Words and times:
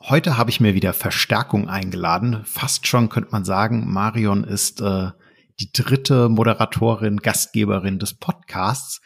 Heute 0.00 0.36
habe 0.36 0.50
ich 0.50 0.60
mir 0.60 0.74
wieder 0.74 0.92
Verstärkung 0.92 1.68
eingeladen. 1.68 2.42
Fast 2.44 2.86
schon 2.86 3.08
könnte 3.08 3.30
man 3.30 3.44
sagen, 3.44 3.92
Marion 3.92 4.44
ist 4.44 4.80
äh, 4.80 5.10
die 5.60 5.72
dritte 5.72 6.28
Moderatorin, 6.28 7.18
Gastgeberin 7.18 7.98
des 7.98 8.14
Podcasts. 8.14 9.00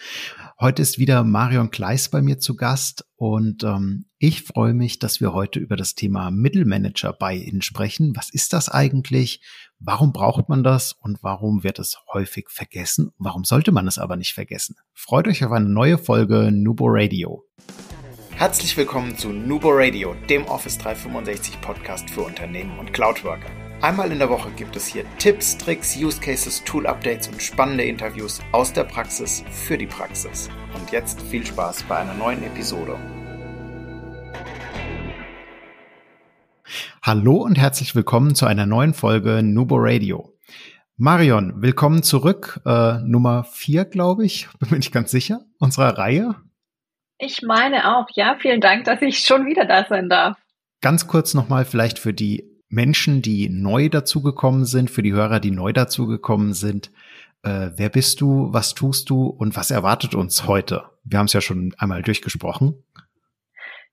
Heute 0.58 0.80
ist 0.80 0.98
wieder 0.98 1.22
Marion 1.22 1.70
Kleis 1.70 2.08
bei 2.08 2.22
mir 2.22 2.38
zu 2.38 2.56
Gast 2.56 3.04
und 3.16 3.62
ähm, 3.62 4.06
ich 4.18 4.44
freue 4.44 4.72
mich, 4.72 4.98
dass 4.98 5.20
wir 5.20 5.34
heute 5.34 5.58
über 5.58 5.76
das 5.76 5.94
Thema 5.94 6.30
Mittelmanager 6.30 7.12
bei 7.12 7.34
Ihnen 7.34 7.60
sprechen. 7.60 8.16
Was 8.16 8.30
ist 8.30 8.54
das 8.54 8.71
eigentlich? 8.71 9.42
Warum 9.78 10.12
braucht 10.12 10.48
man 10.48 10.64
das 10.64 10.94
und 10.94 11.22
warum 11.22 11.62
wird 11.62 11.78
es 11.78 11.98
häufig 12.14 12.48
vergessen? 12.48 13.10
Warum 13.18 13.44
sollte 13.44 13.71
man 13.71 13.87
es 13.87 13.98
aber 13.98 14.16
nicht 14.16 14.32
vergessen? 14.32 14.76
Freut 14.94 15.28
euch 15.28 15.44
auf 15.44 15.53
eine 15.53 15.68
neue 15.68 15.98
Folge 15.98 16.50
Nubo 16.50 16.87
Radio. 16.88 17.45
Herzlich 18.38 18.77
willkommen 18.77 19.16
zu 19.16 19.30
Nubo 19.30 19.70
Radio, 19.70 20.14
dem 20.28 20.45
Office 20.45 20.77
365 20.77 21.59
Podcast 21.62 22.11
für 22.11 22.20
Unternehmen 22.20 22.78
und 22.78 22.92
Cloudworker. 22.92 23.48
Einmal 23.80 24.12
in 24.12 24.19
der 24.19 24.28
Woche 24.28 24.51
gibt 24.51 24.77
es 24.77 24.87
hier 24.87 25.06
Tipps, 25.16 25.56
Tricks, 25.56 25.97
Use 25.97 26.20
Cases, 26.20 26.62
Tool 26.64 26.87
Updates 26.87 27.28
und 27.28 27.41
spannende 27.42 27.84
Interviews 27.84 28.42
aus 28.52 28.75
der 28.75 28.84
Praxis 28.84 29.42
für 29.51 29.78
die 29.78 29.87
Praxis. 29.87 30.51
Und 30.75 30.91
jetzt 30.91 31.23
viel 31.23 31.47
Spaß 31.47 31.84
bei 31.84 31.97
einer 31.97 32.12
neuen 32.12 32.42
Episode. 32.42 32.98
Hallo 37.00 37.37
und 37.37 37.56
herzlich 37.56 37.95
willkommen 37.95 38.34
zu 38.34 38.45
einer 38.45 38.66
neuen 38.66 38.92
Folge 38.92 39.42
Nubo 39.42 39.77
Radio. 39.78 40.37
Marion, 40.98 41.62
willkommen 41.62 42.03
zurück. 42.03 42.61
Äh, 42.66 42.98
Nummer 42.98 43.45
vier, 43.45 43.87
glaube 43.87 44.27
ich, 44.27 44.47
bin 44.59 44.77
nicht 44.77 44.92
ganz 44.92 45.11
sicher, 45.11 45.41
unserer 45.59 45.97
Reihe. 45.97 46.34
Ich 47.19 47.43
meine 47.43 47.97
auch, 47.97 48.06
ja. 48.15 48.37
Vielen 48.38 48.61
Dank, 48.61 48.84
dass 48.84 49.02
ich 49.02 49.20
schon 49.20 49.47
wieder 49.47 49.65
da 49.65 49.87
sein 49.88 50.09
darf. 50.09 50.37
Ganz 50.80 51.06
kurz 51.06 51.34
nochmal 51.34 51.65
vielleicht 51.65 51.98
für 51.98 52.12
die 52.12 52.45
Menschen, 52.69 53.23
die 53.23 53.48
neu 53.48 53.89
dazugekommen 53.89 54.64
sind, 54.64 54.91
für 54.91 55.03
die 55.03 55.12
Hörer, 55.12 55.41
die 55.41 55.50
neu 55.50 55.72
dazugekommen 55.72 56.53
sind. 56.53 56.91
Äh, 57.42 57.70
wer 57.77 57.89
bist 57.89 58.20
du, 58.20 58.53
was 58.53 58.75
tust 58.75 59.09
du 59.09 59.27
und 59.27 59.56
was 59.56 59.70
erwartet 59.70 60.14
uns 60.14 60.47
heute? 60.47 60.84
Wir 61.05 61.19
haben 61.19 61.27
es 61.27 61.33
ja 61.33 61.41
schon 61.41 61.75
einmal 61.78 62.03
durchgesprochen. 62.03 62.83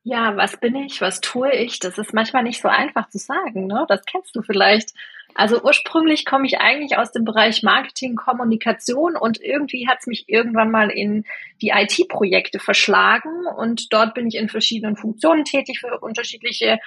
Ja, 0.03 0.35
was 0.35 0.57
bin 0.57 0.75
ich, 0.75 0.99
was 0.99 1.21
tue 1.21 1.51
ich? 1.53 1.79
Das 1.79 1.97
ist 1.97 2.13
manchmal 2.13 2.43
nicht 2.43 2.61
so 2.61 2.67
einfach 2.67 3.09
zu 3.09 3.19
sagen, 3.19 3.67
ne? 3.67 3.85
Das 3.87 4.03
kennst 4.05 4.35
du 4.35 4.41
vielleicht. 4.41 4.93
Also 5.35 5.61
ursprünglich 5.61 6.25
komme 6.25 6.45
ich 6.45 6.59
eigentlich 6.59 6.97
aus 6.97 7.11
dem 7.11 7.25
Bereich 7.25 7.63
Marketing, 7.63 8.15
Kommunikation 8.15 9.15
und 9.15 9.41
irgendwie 9.41 9.87
hat 9.87 9.99
es 10.01 10.07
mich 10.07 10.25
irgendwann 10.27 10.71
mal 10.71 10.89
in 10.89 11.25
die 11.61 11.69
IT-Projekte 11.69 12.59
verschlagen 12.59 13.45
und 13.57 13.91
dort 13.91 14.13
bin 14.13 14.27
ich 14.27 14.35
in 14.35 14.49
verschiedenen 14.49 14.95
Funktionen 14.95 15.45
tätig 15.45 15.79
für 15.79 15.99
unterschiedliche 15.99 16.79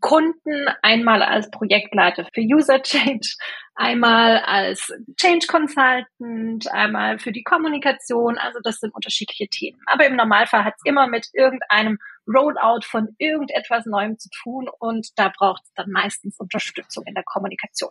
Kunden, 0.00 0.68
einmal 0.82 1.22
als 1.22 1.50
Projektleiter 1.50 2.26
für 2.32 2.42
User 2.42 2.82
Change, 2.82 3.28
einmal 3.74 4.38
als 4.38 4.92
Change 5.16 5.46
Consultant, 5.46 6.70
einmal 6.70 7.18
für 7.18 7.32
die 7.32 7.42
Kommunikation. 7.42 8.38
Also 8.38 8.60
das 8.62 8.78
sind 8.78 8.94
unterschiedliche 8.94 9.48
Themen. 9.48 9.80
Aber 9.86 10.06
im 10.06 10.16
Normalfall 10.16 10.64
hat 10.64 10.74
es 10.76 10.84
immer 10.84 11.06
mit 11.06 11.28
irgendeinem 11.32 11.98
Rollout 12.26 12.84
von 12.84 13.14
irgendetwas 13.18 13.86
Neuem 13.86 14.18
zu 14.18 14.28
tun 14.42 14.68
und 14.78 15.08
da 15.16 15.32
braucht 15.36 15.62
es 15.64 15.72
dann 15.74 15.90
meistens 15.90 16.38
Unterstützung 16.38 17.04
in 17.06 17.14
der 17.14 17.24
Kommunikation. 17.24 17.90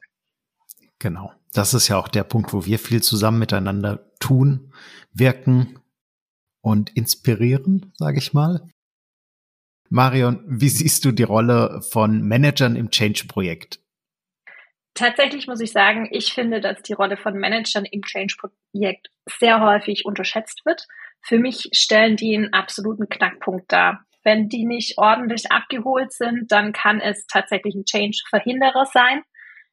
Genau. 1.00 1.33
Das 1.53 1.73
ist 1.73 1.88
ja 1.88 1.97
auch 1.97 2.08
der 2.08 2.23
Punkt, 2.23 2.53
wo 2.53 2.66
wir 2.66 2.80
viel 2.80 3.02
zusammen 3.02 3.39
miteinander 3.39 4.11
tun, 4.19 4.73
wirken 5.13 5.80
und 6.61 6.95
inspirieren, 6.95 7.94
sage 7.97 8.17
ich 8.17 8.33
mal. 8.33 8.67
Marion, 9.89 10.44
wie 10.47 10.69
siehst 10.69 11.06
du 11.06 11.11
die 11.11 11.23
Rolle 11.23 11.81
von 11.81 12.22
Managern 12.22 12.75
im 12.75 12.89
Change-Projekt? 12.89 13.80
Tatsächlich 14.95 15.45
muss 15.47 15.59
ich 15.59 15.72
sagen, 15.72 16.08
ich 16.11 16.33
finde, 16.33 16.61
dass 16.61 16.81
die 16.81 16.94
Rolle 16.94 17.17
von 17.17 17.36
Managern 17.36 17.86
im 17.86 18.02
Change-Projekt 18.02 19.09
sehr 19.40 19.62
häufig 19.62 20.06
unterschätzt 20.06 20.66
wird. 20.66 20.88
Für 21.22 21.38
mich 21.38 21.69
stellen 21.74 22.16
die 22.16 22.35
einen 22.35 22.53
absoluten 22.53 23.09
Knackpunkt 23.09 23.72
dar. 23.72 24.06
Wenn 24.25 24.50
die 24.50 24.66
nicht 24.66 24.97
ordentlich 24.97 25.52
abgeholt 25.52 26.12
sind, 26.12 26.52
dann 26.52 26.74
kann 26.74 27.00
es 27.00 27.25
tatsächlich 27.28 27.75
ein 27.75 27.86
Change-Verhinderer 27.86 28.88
sein. 28.91 29.22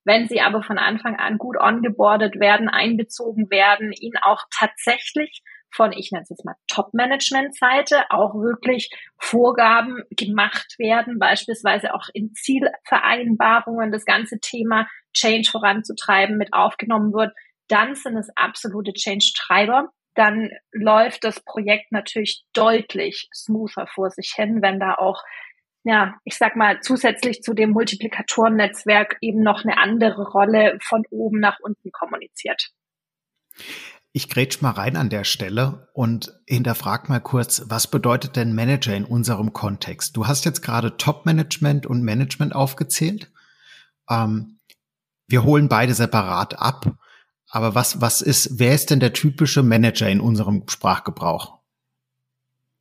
Wenn 0.05 0.29
sie 0.29 0.41
aber 0.41 0.63
von 0.63 0.79
Anfang 0.79 1.17
an 1.17 1.39
gut 1.39 1.57
ongeboardet 1.59 2.39
werden, 2.39 2.69
einbezogen 2.69 3.51
werden, 3.51 3.93
ihnen 3.93 4.19
auch 4.23 4.43
tatsächlich 4.57 5.43
von, 5.75 5.93
ich 5.93 6.11
nenne 6.13 6.23
es 6.23 6.29
jetzt 6.29 6.45
mal 6.45 6.57
Top-Management-Seite, 6.69 8.11
auch 8.11 8.35
wirklich 8.35 8.91
Vorgaben 9.19 10.03
gemacht 10.11 10.75
werden, 10.79 11.19
beispielsweise 11.19 11.95
auch 11.95 12.09
in 12.13 12.35
Zielvereinbarungen 12.35 13.91
das 13.91 14.05
ganze 14.05 14.39
Thema 14.39 14.87
Change 15.15 15.49
voranzutreiben 15.51 16.37
mit 16.37 16.53
aufgenommen 16.53 17.15
wird, 17.15 17.33
dann 17.69 17.95
sind 17.95 18.19
es 18.19 18.29
absolute 18.37 18.93
Change-Treiber. 18.93 19.89
Dann 20.15 20.51
läuft 20.73 21.25
das 21.25 21.41
Projekt 21.41 21.93
natürlich 21.93 22.45
deutlich 22.53 23.29
smoother 23.35 23.87
vor 23.87 24.11
sich 24.11 24.33
hin, 24.37 24.61
wenn 24.61 24.79
da 24.79 24.95
auch 24.95 25.23
ja, 25.85 26.15
ich 26.25 26.37
sag 26.37 26.57
mal, 26.57 26.81
zusätzlich 26.81 27.43
zu 27.43 27.55
dem 27.55 27.71
Multiplikatoren-Netzwerk 27.71 29.17
eben 29.21 29.43
noch 29.43 29.65
eine 29.65 29.79
andere 29.79 30.31
Rolle 30.31 30.79
von 30.81 31.03
oben 31.11 31.41
nach 31.41 31.59
unten 31.61 31.91
kommuniziert. 31.91 32.71
Ich 34.13 34.29
grätsch 34.29 34.61
mal 34.61 34.73
rein 34.73 34.97
an 34.97 35.09
der 35.09 35.25
Stelle 35.25 35.89
und 35.95 36.39
hinterfrag 36.47 37.09
mal 37.09 37.21
kurz, 37.21 37.65
was 37.67 37.87
bedeutet 37.87 38.37
denn 38.37 38.55
Manager 38.55 38.95
in 38.95 39.07
unserem 39.07 39.53
Kontext? 39.55 40.17
Du 40.17 40.27
hast 40.27 40.45
jetzt 40.45 40.61
gerade 40.61 40.99
Top-Management 40.99 41.87
und 41.87 42.03
Management 42.03 42.55
aufgezählt. 42.55 43.33
Ähm, 44.09 44.59
wir 45.29 45.45
holen 45.45 45.69
beide 45.69 45.95
separat 45.95 46.59
ab. 46.59 46.95
Aber 47.55 47.75
was, 47.75 48.01
was 48.01 48.23
ist, 48.23 48.59
wer 48.59 48.75
ist 48.75 48.91
denn 48.91 48.99
der 48.99 49.13
typische 49.13 49.63
Manager 49.63 50.09
in 50.09 50.21
unserem 50.21 50.67
Sprachgebrauch? 50.69 51.59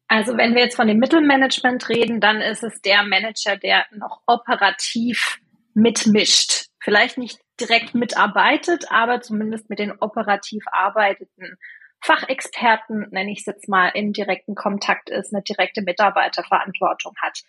Also 0.08 0.38
wenn 0.38 0.56
wir 0.56 0.62
jetzt 0.62 0.78
von 0.78 0.88
dem 0.88 0.98
Mittelmanagement 0.98 1.90
reden, 1.90 2.22
dann 2.22 2.40
ist 2.42 2.64
es 2.64 2.82
der 2.82 3.04
Manager, 3.04 3.58
der 3.58 3.86
noch 3.92 4.22
operativ 4.28 5.40
mitmischt. 5.74 6.68
Vielleicht 6.80 7.18
nicht 7.18 7.40
direkt 7.60 7.96
mitarbeitet, 7.96 8.86
aber 8.90 9.20
zumindest 9.20 9.70
mit 9.70 9.80
den 9.80 9.92
operativ 10.00 10.64
arbeitenden 10.72 11.58
Fachexperten, 12.00 13.08
nenne 13.12 13.32
ich 13.32 13.40
es 13.40 13.46
jetzt 13.46 13.68
mal, 13.68 13.90
in 13.90 14.14
direkten 14.14 14.56
Kontakt 14.56 15.10
ist, 15.10 15.34
eine 15.34 15.44
direkte 15.44 15.82
Mitarbeiterverantwortung 15.82 17.14
hat. 17.22 17.40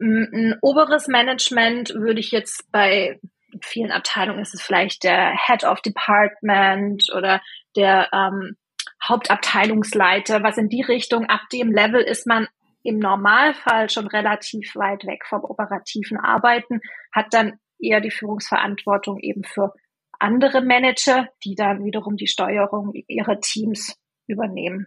Ein 0.00 0.56
oberes 0.62 1.08
Management 1.08 1.94
würde 1.94 2.20
ich 2.20 2.30
jetzt 2.30 2.70
bei 2.70 3.20
vielen 3.62 3.90
Abteilungen 3.90 4.40
ist 4.40 4.54
es 4.54 4.62
vielleicht 4.62 5.04
der 5.04 5.32
Head 5.46 5.64
of 5.64 5.80
Department 5.80 7.04
oder 7.14 7.40
der 7.76 8.08
ähm, 8.12 8.56
Hauptabteilungsleiter, 9.02 10.42
was 10.42 10.58
in 10.58 10.68
die 10.68 10.82
Richtung, 10.82 11.26
ab 11.26 11.40
dem 11.52 11.72
Level 11.72 12.00
ist 12.00 12.26
man 12.26 12.48
im 12.82 12.98
Normalfall 12.98 13.90
schon 13.90 14.06
relativ 14.06 14.74
weit 14.74 15.04
weg 15.04 15.24
vom 15.26 15.44
operativen 15.44 16.18
Arbeiten, 16.18 16.80
hat 17.12 17.32
dann 17.32 17.58
eher 17.78 18.00
die 18.00 18.10
Führungsverantwortung 18.10 19.18
eben 19.20 19.44
für 19.44 19.74
andere 20.18 20.62
Manager, 20.62 21.28
die 21.44 21.54
dann 21.54 21.84
wiederum 21.84 22.16
die 22.16 22.26
Steuerung 22.26 22.92
ihrer 23.08 23.40
Teams 23.40 23.96
übernehmen. 24.26 24.86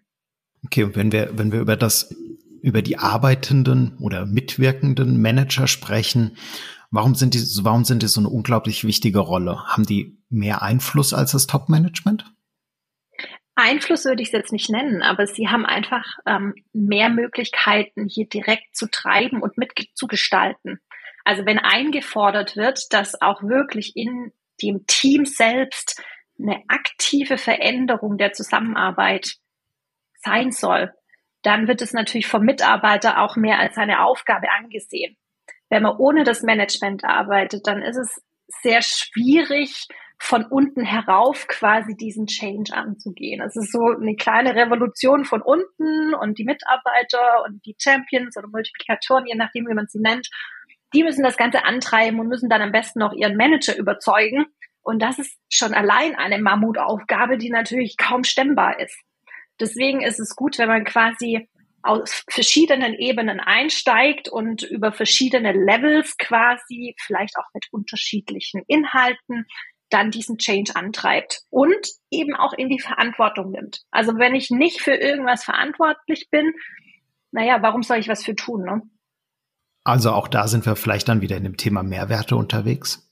Okay, 0.66 0.84
und 0.84 0.96
wenn 0.96 1.12
wir, 1.12 1.38
wenn 1.38 1.52
wir 1.52 1.60
über 1.60 1.76
das, 1.76 2.16
über 2.62 2.82
die 2.82 2.98
arbeitenden 2.98 3.98
oder 4.00 4.26
mitwirkenden 4.26 5.22
Manager 5.22 5.68
sprechen, 5.68 6.38
warum 6.94 7.16
sind 7.16 7.34
die, 7.34 7.42
warum 7.64 7.84
sind 7.84 8.04
die 8.04 8.08
so 8.08 8.22
eine 8.22 8.30
unglaublich 8.30 8.86
wichtige 8.86 9.20
Rolle? 9.20 9.66
Haben 9.68 9.86
die 9.86 10.18
mehr 10.30 10.62
Einfluss 10.62 11.14
als 11.14 11.32
das 11.32 11.48
Top-Management? 11.48 12.32
Einfluss 13.56 14.06
würde 14.06 14.22
ich 14.22 14.30
es 14.30 14.34
jetzt 14.34 14.52
nicht 14.52 14.70
nennen, 14.70 15.02
aber 15.02 15.28
sie 15.28 15.48
haben 15.48 15.66
einfach 15.66 16.06
ähm, 16.26 16.54
mehr 16.72 17.10
Möglichkeiten, 17.10 18.08
hier 18.08 18.28
direkt 18.28 18.76
zu 18.76 18.90
treiben 18.90 19.42
und 19.42 19.58
mitzugestalten. 19.58 20.80
Also 21.24 21.46
wenn 21.46 21.60
eingefordert 21.60 22.56
wird, 22.56 22.94
dass 22.94 23.22
auch 23.22 23.42
wirklich 23.44 23.96
in 23.96 24.32
dem 24.62 24.86
Team 24.88 25.26
selbst 25.26 26.02
eine 26.40 26.64
aktive 26.68 27.38
Veränderung 27.38 28.18
der 28.18 28.34
Zusammenarbeit 28.34 29.36
sein 30.22 30.52
soll, 30.52 30.94
dann 31.42 31.68
wird 31.68 31.82
es 31.82 31.94
natürlich 31.94 32.28
vom 32.28 32.44
Mitarbeiter 32.44 33.22
auch 33.22 33.36
mehr 33.36 33.60
als 33.60 33.78
eine 33.78 34.04
Aufgabe 34.04 34.48
angesehen. 34.50 35.18
Wenn 35.74 35.82
man 35.82 35.98
ohne 35.98 36.24
das 36.24 36.44
Management 36.44 37.04
arbeitet, 37.04 37.66
dann 37.66 37.82
ist 37.82 37.98
es 37.98 38.22
sehr 38.62 38.84
schwierig, 38.84 39.88
von 40.20 40.46
unten 40.46 40.86
herauf 40.86 41.48
quasi 41.48 41.96
diesen 41.96 42.28
Change 42.28 42.72
anzugehen. 42.76 43.42
Es 43.42 43.56
ist 43.56 43.72
so 43.72 43.80
eine 43.88 44.16
kleine 44.16 44.54
Revolution 44.54 45.26
von 45.26 45.42
unten 45.42 46.14
und 46.14 46.38
die 46.38 46.44
Mitarbeiter 46.44 47.44
und 47.48 47.66
die 47.66 47.76
Champions 47.80 48.38
oder 48.38 48.50
Multiplikatoren, 48.50 49.26
je 49.26 49.34
nachdem, 49.34 49.68
wie 49.68 49.74
man 49.74 49.88
sie 49.88 50.00
nennt, 50.00 50.30
die 50.94 51.04
müssen 51.04 51.24
das 51.24 51.38
Ganze 51.38 51.66
antreiben 51.66 52.20
und 52.20 52.28
müssen 52.28 52.50
dann 52.50 52.62
am 52.62 52.72
besten 52.72 53.00
noch 53.00 53.14
ihren 53.14 53.36
Manager 53.36 53.76
überzeugen. 53.76 54.46
Und 54.84 55.02
das 55.02 55.18
ist 55.18 55.36
schon 55.50 55.74
allein 55.74 56.14
eine 56.14 56.38
Mammutaufgabe, 56.38 57.40
die 57.40 57.50
natürlich 57.50 57.98
kaum 57.98 58.24
stemmbar 58.24 58.80
ist. 58.80 58.96
Deswegen 59.60 60.04
ist 60.04 60.20
es 60.20 60.36
gut, 60.36 60.60
wenn 60.60 60.68
man 60.68 60.84
quasi 60.84 61.50
aus 61.84 62.24
verschiedenen 62.30 62.94
Ebenen 62.94 63.40
einsteigt 63.40 64.30
und 64.30 64.64
über 64.64 64.92
verschiedene 64.92 65.52
Levels 65.52 66.18
quasi, 66.18 66.96
vielleicht 67.00 67.38
auch 67.38 67.48
mit 67.54 67.66
unterschiedlichen 67.72 68.64
Inhalten, 68.68 69.46
dann 69.90 70.10
diesen 70.10 70.38
Change 70.38 70.76
antreibt 70.76 71.42
und 71.50 71.88
eben 72.10 72.36
auch 72.36 72.54
in 72.54 72.70
die 72.70 72.80
Verantwortung 72.80 73.52
nimmt. 73.52 73.82
Also 73.92 74.18
wenn 74.18 74.34
ich 74.34 74.50
nicht 74.50 74.82
für 74.82 74.96
irgendwas 74.96 75.44
verantwortlich 75.44 76.30
bin, 76.32 76.54
naja, 77.32 77.62
warum 77.62 77.84
soll 77.84 77.98
ich 77.98 78.08
was 78.08 78.24
für 78.24 78.36
tun? 78.36 78.64
Ne? 78.64 78.82
Also 79.84 80.12
auch 80.12 80.28
da 80.28 80.48
sind 80.48 80.66
wir 80.66 80.76
vielleicht 80.76 81.10
dann 81.10 81.22
wieder 81.22 81.38
in 81.38 81.44
dem 81.44 81.58
Thema 81.58 81.84
Mehrwerte 81.84 82.36
unterwegs. 82.36 83.08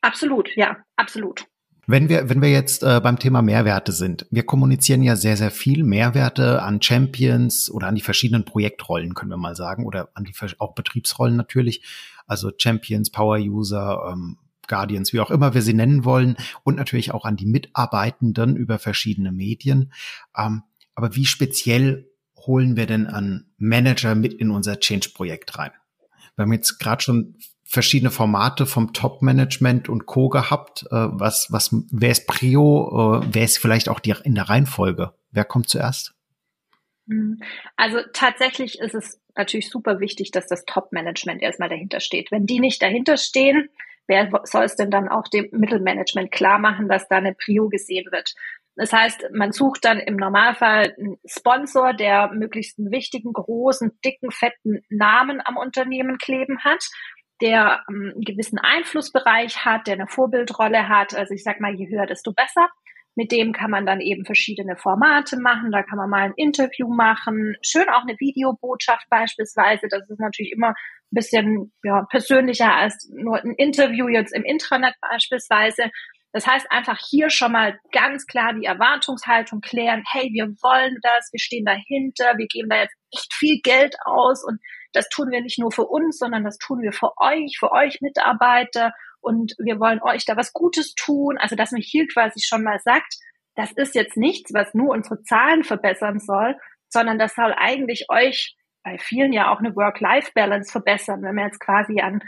Absolut, 0.00 0.54
ja, 0.56 0.78
absolut. 0.96 1.46
Wenn 1.86 2.08
wir, 2.08 2.28
wenn 2.28 2.40
wir 2.40 2.50
jetzt 2.50 2.82
äh, 2.82 3.00
beim 3.02 3.18
Thema 3.18 3.42
Mehrwerte 3.42 3.92
sind, 3.92 4.26
wir 4.30 4.44
kommunizieren 4.44 5.02
ja 5.02 5.16
sehr, 5.16 5.36
sehr 5.36 5.50
viel 5.50 5.84
Mehrwerte 5.84 6.62
an 6.62 6.80
Champions 6.80 7.70
oder 7.70 7.88
an 7.88 7.94
die 7.94 8.00
verschiedenen 8.00 8.44
Projektrollen, 8.44 9.14
können 9.14 9.30
wir 9.30 9.36
mal 9.36 9.56
sagen, 9.56 9.84
oder 9.84 10.08
an 10.14 10.24
die 10.24 10.32
auch 10.58 10.74
Betriebsrollen 10.74 11.36
natürlich. 11.36 11.82
Also 12.26 12.50
Champions, 12.56 13.10
Power 13.10 13.38
User, 13.38 14.10
ähm, 14.10 14.38
Guardians, 14.66 15.12
wie 15.12 15.20
auch 15.20 15.30
immer 15.30 15.52
wir 15.52 15.60
sie 15.60 15.74
nennen 15.74 16.04
wollen, 16.04 16.36
und 16.62 16.76
natürlich 16.76 17.12
auch 17.12 17.26
an 17.26 17.36
die 17.36 17.46
Mitarbeitenden 17.46 18.56
über 18.56 18.78
verschiedene 18.78 19.30
Medien. 19.30 19.92
Ähm, 20.36 20.62
aber 20.94 21.14
wie 21.16 21.26
speziell 21.26 22.08
holen 22.46 22.76
wir 22.76 22.86
denn 22.86 23.06
an 23.06 23.46
Manager 23.58 24.14
mit 24.14 24.32
in 24.32 24.50
unser 24.50 24.80
Change-Projekt 24.80 25.58
rein? 25.58 25.72
Wir 26.36 26.44
haben 26.44 26.52
jetzt 26.52 26.78
gerade 26.78 27.02
schon 27.02 27.36
verschiedene 27.64 28.10
Formate 28.10 28.66
vom 28.66 28.92
Top-Management 28.92 29.88
und 29.88 30.06
Co. 30.06 30.28
gehabt. 30.28 30.84
Äh, 30.90 31.08
was, 31.10 31.48
was, 31.50 31.74
wer 31.90 32.10
ist 32.10 32.26
Prio? 32.26 33.22
Äh, 33.22 33.26
wer 33.32 33.44
ist 33.44 33.58
vielleicht 33.58 33.88
auch 33.88 34.00
die, 34.00 34.14
in 34.22 34.34
der 34.34 34.48
Reihenfolge? 34.48 35.14
Wer 35.32 35.44
kommt 35.44 35.68
zuerst? 35.68 36.14
Mhm. 37.06 37.42
Also 37.76 37.98
tatsächlich 38.12 38.78
ist 38.78 38.94
es 38.94 39.20
natürlich 39.34 39.70
super 39.70 40.00
wichtig, 40.00 40.30
dass 40.30 40.46
das 40.46 40.64
Top-Management 40.64 41.42
erstmal 41.42 41.68
dahinter 41.68 42.00
steht. 42.00 42.30
Wenn 42.30 42.46
die 42.46 42.60
nicht 42.60 42.82
dahinter 42.82 43.16
stehen, 43.16 43.68
wer 44.06 44.30
soll 44.44 44.64
es 44.64 44.76
denn 44.76 44.90
dann 44.90 45.08
auch 45.08 45.28
dem 45.28 45.48
Mittelmanagement 45.52 46.30
klar 46.30 46.58
machen, 46.58 46.88
dass 46.88 47.08
da 47.08 47.16
eine 47.16 47.34
Prio 47.34 47.68
gesehen 47.68 48.06
wird? 48.12 48.34
Das 48.76 48.92
heißt, 48.92 49.28
man 49.32 49.52
sucht 49.52 49.84
dann 49.84 50.00
im 50.00 50.16
Normalfall 50.16 50.94
einen 50.98 51.16
Sponsor, 51.24 51.94
der 51.94 52.32
möglichst 52.32 52.78
einen 52.78 52.90
wichtigen, 52.90 53.32
großen, 53.32 53.98
dicken, 54.04 54.32
fetten 54.32 54.84
Namen 54.88 55.40
am 55.44 55.56
Unternehmen 55.56 56.18
kleben 56.18 56.58
hat 56.64 56.84
der 57.40 57.82
ähm, 57.88 58.12
einen 58.14 58.24
gewissen 58.24 58.58
Einflussbereich 58.58 59.64
hat, 59.64 59.86
der 59.86 59.94
eine 59.94 60.06
Vorbildrolle 60.06 60.88
hat. 60.88 61.14
Also 61.14 61.34
ich 61.34 61.42
sag 61.42 61.60
mal, 61.60 61.74
je 61.74 61.88
höher, 61.88 62.06
desto 62.06 62.32
besser. 62.32 62.68
Mit 63.16 63.30
dem 63.30 63.52
kann 63.52 63.70
man 63.70 63.86
dann 63.86 64.00
eben 64.00 64.24
verschiedene 64.24 64.76
Formate 64.76 65.38
machen. 65.38 65.70
Da 65.70 65.82
kann 65.82 65.98
man 65.98 66.10
mal 66.10 66.22
ein 66.22 66.34
Interview 66.36 66.88
machen. 66.88 67.54
Schön 67.62 67.88
auch 67.88 68.02
eine 68.02 68.18
Videobotschaft 68.18 69.06
beispielsweise. 69.08 69.86
Das 69.88 70.08
ist 70.08 70.18
natürlich 70.18 70.52
immer 70.52 70.70
ein 70.70 70.74
bisschen 71.10 71.72
ja, 71.84 72.02
persönlicher 72.10 72.74
als 72.74 73.08
nur 73.14 73.36
ein 73.36 73.54
Interview 73.56 74.08
jetzt 74.08 74.34
im 74.34 74.42
Intranet 74.42 74.94
beispielsweise. 75.00 75.90
Das 76.32 76.48
heißt 76.48 76.66
einfach 76.70 76.98
hier 76.98 77.30
schon 77.30 77.52
mal 77.52 77.78
ganz 77.92 78.26
klar 78.26 78.52
die 78.54 78.64
Erwartungshaltung 78.66 79.60
klären. 79.60 80.02
Hey, 80.10 80.30
wir 80.32 80.46
wollen 80.46 80.98
das, 81.00 81.28
wir 81.30 81.38
stehen 81.38 81.64
dahinter, 81.64 82.36
wir 82.36 82.48
geben 82.48 82.68
da 82.68 82.80
jetzt 82.80 82.96
echt 83.12 83.32
viel 83.32 83.60
Geld 83.62 83.94
aus 84.04 84.42
und 84.44 84.58
das 84.94 85.08
tun 85.08 85.30
wir 85.30 85.40
nicht 85.40 85.58
nur 85.58 85.72
für 85.72 85.84
uns, 85.84 86.18
sondern 86.18 86.44
das 86.44 86.58
tun 86.58 86.80
wir 86.82 86.92
für 86.92 87.10
euch, 87.18 87.56
für 87.58 87.72
euch 87.72 88.00
Mitarbeiter 88.00 88.92
und 89.20 89.54
wir 89.58 89.80
wollen 89.80 90.02
euch 90.02 90.24
da 90.24 90.36
was 90.36 90.52
Gutes 90.52 90.94
tun. 90.94 91.38
Also, 91.38 91.56
dass 91.56 91.72
man 91.72 91.80
hier 91.82 92.06
quasi 92.06 92.40
schon 92.40 92.62
mal 92.62 92.78
sagt, 92.80 93.14
das 93.54 93.72
ist 93.72 93.94
jetzt 93.94 94.16
nichts, 94.16 94.52
was 94.52 94.74
nur 94.74 94.90
unsere 94.90 95.22
Zahlen 95.22 95.64
verbessern 95.64 96.18
soll, 96.18 96.56
sondern 96.88 97.18
das 97.18 97.34
soll 97.34 97.54
eigentlich 97.56 98.06
euch 98.08 98.56
bei 98.82 98.98
vielen 98.98 99.32
ja 99.32 99.50
auch 99.50 99.60
eine 99.60 99.74
Work-Life-Balance 99.74 100.70
verbessern, 100.70 101.22
wenn 101.22 101.34
man 101.34 101.46
jetzt 101.46 101.60
quasi 101.60 102.00
an 102.00 102.20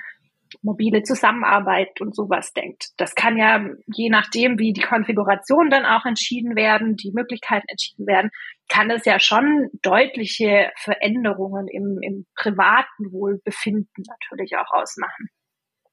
mobile 0.63 1.03
Zusammenarbeit 1.03 2.01
und 2.01 2.15
sowas 2.15 2.53
denkt. 2.53 2.89
Das 2.97 3.15
kann 3.15 3.37
ja 3.37 3.65
je 3.87 4.11
nachdem, 4.11 4.59
wie 4.59 4.73
die 4.73 4.83
Konfiguration 4.83 5.71
dann 5.71 5.85
auch 5.85 6.05
entschieden 6.05 6.57
werden, 6.57 6.97
die 6.97 7.13
Möglichkeiten 7.13 7.67
entschieden 7.69 8.07
werden, 8.07 8.31
kann 8.69 8.91
es 8.91 9.05
ja 9.05 9.19
schon 9.21 9.71
deutliche 9.83 10.71
Veränderungen 10.77 11.69
im, 11.69 11.99
im 12.01 12.27
privaten 12.35 13.13
Wohlbefinden 13.13 14.05
natürlich 14.07 14.57
auch 14.57 14.73
ausmachen. 14.73 15.29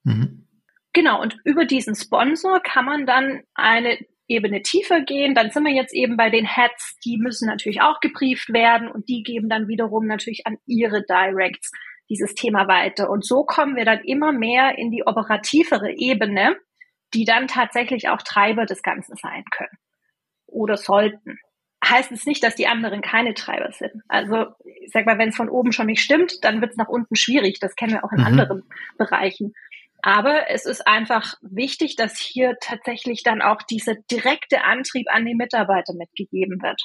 Mhm. 0.04 0.48
Genau, 0.94 1.22
und 1.22 1.38
über 1.44 1.66
diesen 1.66 1.96
Sponsor 1.96 2.62
kann 2.62 2.86
man 2.86 3.06
dann 3.06 3.42
eine 3.56 3.98
Ebene 4.28 4.62
tiefer 4.62 5.02
gehen. 5.02 5.36
Dann 5.36 5.52
sind 5.52 5.66
wir 5.66 5.74
jetzt 5.74 5.94
eben 5.94 6.18
bei 6.18 6.30
den 6.30 6.46
Heads, 6.46 6.98
die 7.04 7.18
müssen 7.18 7.48
natürlich 7.48 7.82
auch 7.82 8.00
gebrieft 8.00 8.54
werden 8.54 8.90
und 8.90 9.10
die 9.10 9.24
geben 9.24 9.50
dann 9.50 9.68
wiederum 9.68 10.06
natürlich 10.06 10.46
an 10.46 10.58
ihre 10.66 11.04
Directs 11.04 11.72
dieses 12.10 12.34
Thema 12.34 12.68
weiter. 12.68 13.10
Und 13.10 13.26
so 13.26 13.44
kommen 13.44 13.76
wir 13.76 13.86
dann 13.86 14.04
immer 14.04 14.32
mehr 14.32 14.78
in 14.78 14.92
die 14.92 15.06
operativere 15.06 15.92
Ebene, 15.96 16.56
die 17.14 17.26
dann 17.26 17.48
tatsächlich 17.48 18.10
auch 18.10 18.22
Treiber 18.22 18.66
des 18.66 18.82
Ganzen 18.82 19.16
sein 19.16 19.44
können 19.52 19.78
oder 20.48 20.78
sollten. 20.78 21.38
Heißt 21.86 22.12
es 22.12 22.26
nicht, 22.26 22.44
dass 22.44 22.56
die 22.56 22.68
anderen 22.68 23.02
keine 23.02 23.34
Treiber 23.34 23.72
sind. 23.72 24.04
Also 24.08 24.46
ich 24.64 24.92
sag 24.92 25.06
mal, 25.06 25.18
wenn 25.18 25.30
es 25.30 25.36
von 25.36 25.50
oben 25.50 25.74
schon 25.74 25.88
nicht 25.88 26.02
stimmt, 26.02 26.44
dann 26.44 26.62
wird 26.62 26.72
es 26.72 26.78
nach 26.78 26.88
unten 26.88 27.16
schwierig. 27.16 27.60
Das 27.60 27.76
kennen 27.76 27.94
wir 27.94 28.04
auch 28.06 28.12
in 28.12 28.22
mhm. 28.22 28.28
anderen 28.28 28.64
Bereichen. 28.98 29.54
Aber 30.02 30.50
es 30.50 30.66
ist 30.66 30.86
einfach 30.86 31.36
wichtig, 31.42 31.96
dass 31.96 32.20
hier 32.20 32.56
tatsächlich 32.62 33.24
dann 33.24 33.42
auch 33.42 33.62
dieser 33.62 33.96
direkte 34.12 34.64
Antrieb 34.64 35.08
an 35.10 35.26
die 35.26 35.36
Mitarbeiter 35.36 35.94
mitgegeben 35.94 36.62
wird. 36.62 36.82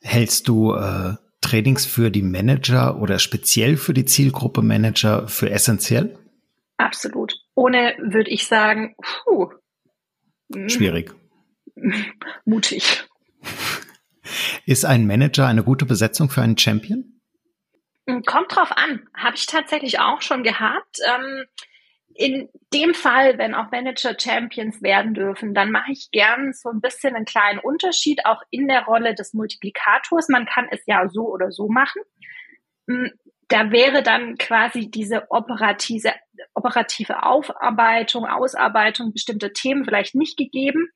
Hältst 0.00 0.48
du 0.48 0.72
äh, 0.72 1.14
Trainings 1.50 1.84
für 1.84 2.10
die 2.10 2.22
Manager 2.22 3.00
oder 3.00 3.18
speziell 3.18 3.76
für 3.76 3.92
die 3.92 4.04
Zielgruppe 4.04 4.62
Manager 4.62 5.26
für 5.26 5.50
essentiell? 5.50 6.16
Absolut. 6.76 7.34
Ohne 7.56 7.96
würde 7.98 8.30
ich 8.30 8.46
sagen, 8.46 8.94
puh, 9.24 9.50
hm. 10.54 10.68
schwierig. 10.68 11.12
Mutig. 12.44 13.04
Ist 14.64 14.84
ein 14.84 15.08
Manager 15.08 15.48
eine 15.48 15.64
gute 15.64 15.86
Besetzung 15.86 16.30
für 16.30 16.40
einen 16.40 16.56
Champion? 16.56 17.20
Hm, 18.08 18.22
kommt 18.22 18.54
drauf 18.54 18.70
an. 18.70 19.08
Habe 19.14 19.34
ich 19.34 19.46
tatsächlich 19.46 19.98
auch 19.98 20.22
schon 20.22 20.44
gehabt. 20.44 20.98
Ähm, 21.04 21.46
in 22.20 22.50
dem 22.74 22.92
Fall, 22.92 23.38
wenn 23.38 23.54
auch 23.54 23.70
Manager 23.70 24.14
Champions 24.18 24.82
werden 24.82 25.14
dürfen, 25.14 25.54
dann 25.54 25.70
mache 25.70 25.90
ich 25.90 26.10
gern 26.10 26.52
so 26.52 26.68
ein 26.68 26.82
bisschen 26.82 27.16
einen 27.16 27.24
kleinen 27.24 27.58
Unterschied 27.58 28.26
auch 28.26 28.42
in 28.50 28.68
der 28.68 28.84
Rolle 28.84 29.14
des 29.14 29.32
Multiplikators. 29.32 30.28
Man 30.28 30.44
kann 30.44 30.68
es 30.70 30.82
ja 30.84 31.08
so 31.08 31.22
oder 31.32 31.50
so 31.50 31.68
machen. 31.68 32.02
Hm, 32.86 33.10
da 33.48 33.70
wäre 33.70 34.02
dann 34.02 34.36
quasi 34.36 34.90
diese 34.90 35.30
operative, 35.30 36.12
operative 36.52 37.22
Aufarbeitung, 37.22 38.26
Ausarbeitung 38.26 39.14
bestimmter 39.14 39.54
Themen 39.54 39.86
vielleicht 39.86 40.14
nicht 40.14 40.36
gegeben. 40.36 40.90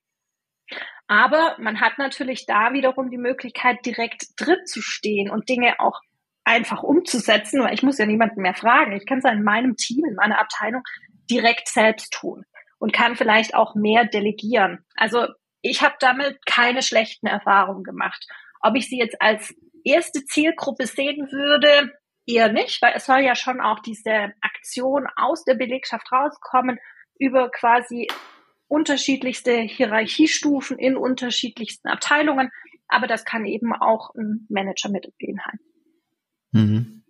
Aber 1.06 1.56
man 1.58 1.80
hat 1.80 1.96
natürlich 1.96 2.44
da 2.44 2.74
wiederum 2.74 3.08
die 3.08 3.16
Möglichkeit, 3.16 3.78
direkt 3.86 4.26
drin 4.36 4.66
zu 4.66 4.82
stehen 4.82 5.30
und 5.30 5.48
Dinge 5.48 5.80
auch 5.80 6.02
einfach 6.44 6.82
umzusetzen, 6.82 7.62
weil 7.62 7.72
ich 7.72 7.82
muss 7.82 7.96
ja 7.96 8.04
niemanden 8.04 8.42
mehr 8.42 8.54
fragen. 8.54 8.92
Ich 8.92 9.06
kann 9.06 9.18
es 9.18 9.24
in 9.24 9.42
meinem 9.42 9.76
Team, 9.76 10.04
in 10.04 10.16
meiner 10.16 10.38
Abteilung 10.38 10.82
direkt 11.30 11.68
selbst 11.68 12.12
tun 12.12 12.44
und 12.78 12.92
kann 12.92 13.16
vielleicht 13.16 13.54
auch 13.54 13.74
mehr 13.74 14.04
delegieren. 14.04 14.84
Also 14.94 15.26
ich 15.62 15.82
habe 15.82 15.94
damit 16.00 16.44
keine 16.46 16.82
schlechten 16.82 17.26
Erfahrungen 17.26 17.84
gemacht. 17.84 18.26
Ob 18.60 18.76
ich 18.76 18.88
sie 18.88 18.98
jetzt 18.98 19.20
als 19.20 19.54
erste 19.84 20.24
Zielgruppe 20.24 20.86
sehen 20.86 21.28
würde, 21.30 21.92
eher 22.26 22.52
nicht, 22.52 22.80
weil 22.82 22.94
es 22.94 23.06
soll 23.06 23.20
ja 23.20 23.34
schon 23.34 23.60
auch 23.60 23.80
diese 23.80 24.32
Aktion 24.40 25.06
aus 25.16 25.44
der 25.44 25.54
Belegschaft 25.54 26.10
rauskommen 26.10 26.78
über 27.18 27.50
quasi 27.50 28.08
unterschiedlichste 28.66 29.52
Hierarchiestufen 29.60 30.78
in 30.78 30.96
unterschiedlichsten 30.96 31.88
Abteilungen. 31.88 32.50
Aber 32.88 33.06
das 33.06 33.24
kann 33.24 33.44
eben 33.44 33.72
auch 33.74 34.14
ein 34.14 34.46
Manager 34.48 34.88
mit 34.90 35.06
haben. 35.06 35.58
Mhm. 36.52 37.04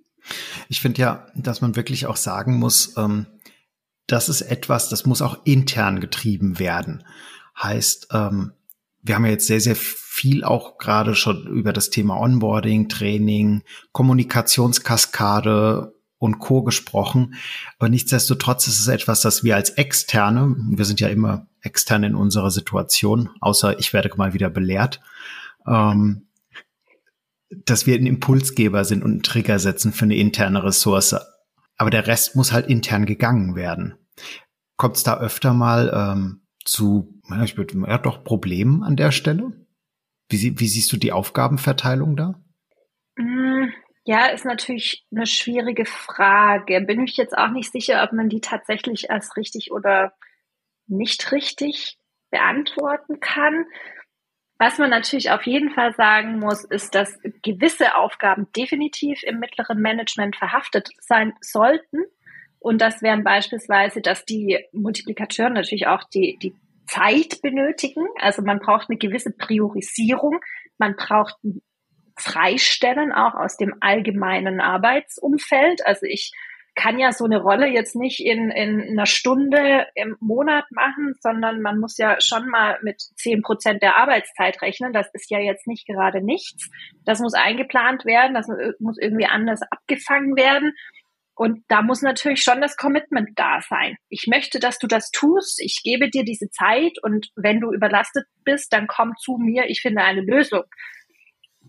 Ich 0.69 0.81
finde 0.81 1.01
ja, 1.01 1.27
dass 1.35 1.61
man 1.61 1.77
wirklich 1.77 2.07
auch 2.07 2.17
sagen 2.17 2.59
muss, 2.59 2.97
ähm, 2.97 3.27
das 4.07 4.29
ist 4.29 4.43
etwas, 4.43 4.89
das 4.89 5.07
muss 5.07 5.23
auch 5.23 5.39
intern 5.45 6.01
getrieben 6.01 6.59
werden. 6.59 7.05
Heißt, 7.61 8.09
ähm, 8.13 8.53
wir 9.03 9.15
haben 9.15 9.25
ja 9.25 9.33
jetzt 9.33 9.47
sehr, 9.47 9.61
sehr 9.61 9.77
viel 9.77 10.45
auch 10.45 10.79
gerade 10.79 11.15
schon 11.15 11.47
über 11.47 11.73
das 11.73 11.91
Thema 11.91 12.19
Onboarding, 12.19 12.89
Training, 12.89 13.63
Kommunikationskaskade 13.93 15.95
und 16.19 16.39
Co. 16.39 16.63
gesprochen. 16.63 17.35
Aber 17.79 17.89
nichtsdestotrotz 17.89 18.67
ist 18.67 18.81
es 18.81 18.89
etwas, 18.89 19.21
das 19.21 19.45
wir 19.45 19.57
als 19.57 19.71
Externe, 19.71 20.55
wir 20.59 20.85
sind 20.85 21.01
ja 21.01 21.09
immer 21.09 21.47
extern 21.61 22.05
in 22.05 22.15
unserer 22.15 22.51
Situation, 22.51 23.31
außer 23.41 23.79
ich 23.79 23.93
werde 23.93 24.11
mal 24.17 24.33
wieder 24.33 24.51
belehrt, 24.51 25.01
ähm, 25.67 26.27
dass 27.51 27.87
wir 27.87 27.97
ein 27.97 28.07
Impulsgeber 28.07 28.85
sind 28.85 29.05
und 29.05 29.13
einen 29.13 29.23
Trigger 29.23 29.59
setzen 29.59 29.93
für 29.93 30.05
eine 30.05 30.17
interne 30.17 30.65
Ressource. 30.65 31.15
Aber 31.77 31.91
der 31.91 32.07
Rest 32.07 32.37
muss 32.37 32.53
halt 32.53 32.69
intern 32.69 33.07
gegangen 33.07 33.57
werden. 33.57 33.95
Kommt 34.77 34.97
es 34.97 35.03
da 35.03 35.19
öfter 35.19 35.53
mal 35.53 35.93
ähm, 35.95 36.47
zu, 36.65 37.21
ich 37.45 37.57
würde, 37.57 37.79
ja 37.87 37.99
doch 37.99 38.25
Problemen 38.25 38.83
an 38.83 38.97
der 38.97 39.13
Stelle? 39.13 39.53
Wie, 40.29 40.59
wie 40.59 40.69
siehst 40.69 40.93
du 40.93 40.97
die 40.97 41.13
Aufgabenverteilung 41.13 42.17
da? 42.17 42.41
Mm, 43.17 43.73
Ja, 44.05 44.27
ist 44.27 44.45
natürlich 44.45 45.07
eine 45.15 45.27
schwierige 45.27 45.85
Frage. 45.87 46.81
Bin 46.81 47.05
ich 47.05 47.17
jetzt 47.17 47.37
auch 47.37 47.51
nicht 47.51 47.73
sicher, 47.73 48.03
ob 48.05 48.13
man 48.13 48.29
die 48.29 48.41
tatsächlich 48.41 49.11
als 49.11 49.37
richtig 49.37 49.71
oder 49.73 50.13
nicht 50.87 51.33
richtig 51.33 51.99
beantworten 52.31 53.21
kann. 53.21 53.67
Was 54.65 54.79
man 54.79 54.89
natürlich 54.89 55.31
auf 55.31 55.43
jeden 55.43 55.69
Fall 55.69 55.93
sagen 55.93 56.39
muss, 56.39 56.65
ist, 56.65 56.95
dass 56.95 57.19
gewisse 57.43 57.97
Aufgaben 57.97 58.47
definitiv 58.57 59.23
im 59.23 59.39
mittleren 59.39 59.79
Management 59.79 60.37
verhaftet 60.37 60.89
sein 61.01 61.35
sollten. 61.43 61.99
Und 62.61 62.81
das 62.81 63.03
wären 63.03 63.25
beispielsweise, 63.25 64.01
dass 64.01 64.25
die 64.25 64.59
Multiplikatoren 64.73 65.53
natürlich 65.53 65.87
auch 65.87 66.05
die, 66.05 66.39
die 66.43 66.55
Zeit 66.87 67.43
benötigen. 67.43 68.07
Also 68.19 68.41
man 68.41 68.59
braucht 68.59 68.89
eine 68.89 68.97
gewisse 68.97 69.33
Priorisierung. 69.33 70.41
Man 70.79 70.97
braucht 70.97 71.37
Freistellen 72.17 73.13
auch 73.13 73.35
aus 73.35 73.59
dem 73.59 73.75
allgemeinen 73.81 74.63
Arbeitsumfeld. 74.63 75.85
Also 75.85 76.07
ich 76.07 76.33
kann 76.75 76.99
ja 76.99 77.13
so 77.13 77.25
eine 77.25 77.41
Rolle 77.41 77.69
jetzt 77.69 77.95
nicht 77.95 78.21
in, 78.21 78.51
in 78.51 78.81
einer 78.91 79.07
Stunde 79.07 79.87
im 79.95 80.17
Monat 80.21 80.65
machen, 80.71 81.15
sondern 81.21 81.61
man 81.61 81.79
muss 81.79 81.97
ja 81.99 82.21
schon 82.21 82.49
mal 82.49 82.79
mit 82.83 83.01
zehn 83.17 83.43
Prozent 83.43 83.83
der 83.83 83.97
Arbeitszeit 83.97 84.61
rechnen. 84.61 84.93
Das 84.93 85.09
ist 85.13 85.31
ja 85.31 85.39
jetzt 85.39 85.67
nicht 85.67 85.87
gerade 85.87 86.23
nichts. 86.25 86.69
Das 87.05 87.21
muss 87.21 87.35
eingeplant 87.35 88.05
werden, 88.05 88.35
das 88.35 88.49
muss 88.81 88.99
irgendwie 88.99 89.27
anders 89.27 89.61
abgefangen 89.71 90.37
werden. 90.37 90.73
Und 91.37 91.65
da 91.69 91.83
muss 91.83 92.03
natürlich 92.03 92.43
schon 92.43 92.61
das 92.61 92.77
Commitment 92.77 93.31
da 93.35 93.61
sein. 93.61 93.97
Ich 94.09 94.27
möchte, 94.29 94.61
dass 94.61 94.79
du 94.79 94.87
das 94.87 95.11
tust. 95.11 95.61
Ich 95.61 95.81
gebe 95.83 96.09
dir 96.09 96.25
diese 96.25 96.49
Zeit 96.51 96.93
und 97.03 97.29
wenn 97.35 97.61
du 97.61 97.73
überlastet 97.73 98.27
bist, 98.45 98.73
dann 98.73 98.87
komm 98.87 99.15
zu 99.19 99.37
mir. 99.39 99.65
Ich 99.69 99.81
finde 99.81 100.03
eine 100.03 100.21
Lösung. 100.21 100.63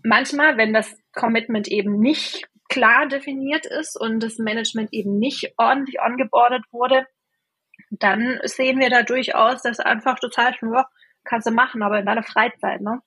Manchmal, 0.04 0.56
wenn 0.56 0.72
das 0.72 0.96
Commitment 1.12 1.66
eben 1.66 1.98
nicht 1.98 2.46
klar 2.68 3.06
definiert 3.06 3.66
ist 3.66 3.98
und 3.98 4.20
das 4.20 4.38
Management 4.38 4.92
eben 4.92 5.18
nicht 5.18 5.54
ordentlich 5.56 6.00
ongeboardet 6.00 6.64
wurde, 6.70 7.06
dann 7.90 8.40
sehen 8.44 8.78
wir 8.78 8.90
da 8.90 9.02
durchaus, 9.02 9.62
dass 9.62 9.80
einfach 9.80 10.18
total 10.18 10.54
nur 10.60 10.86
kannst 11.24 11.46
du 11.46 11.50
machen, 11.50 11.82
aber 11.82 11.98
in 11.98 12.06
deiner 12.06 12.22
Freizeit, 12.22 12.80
ne? 12.80 13.02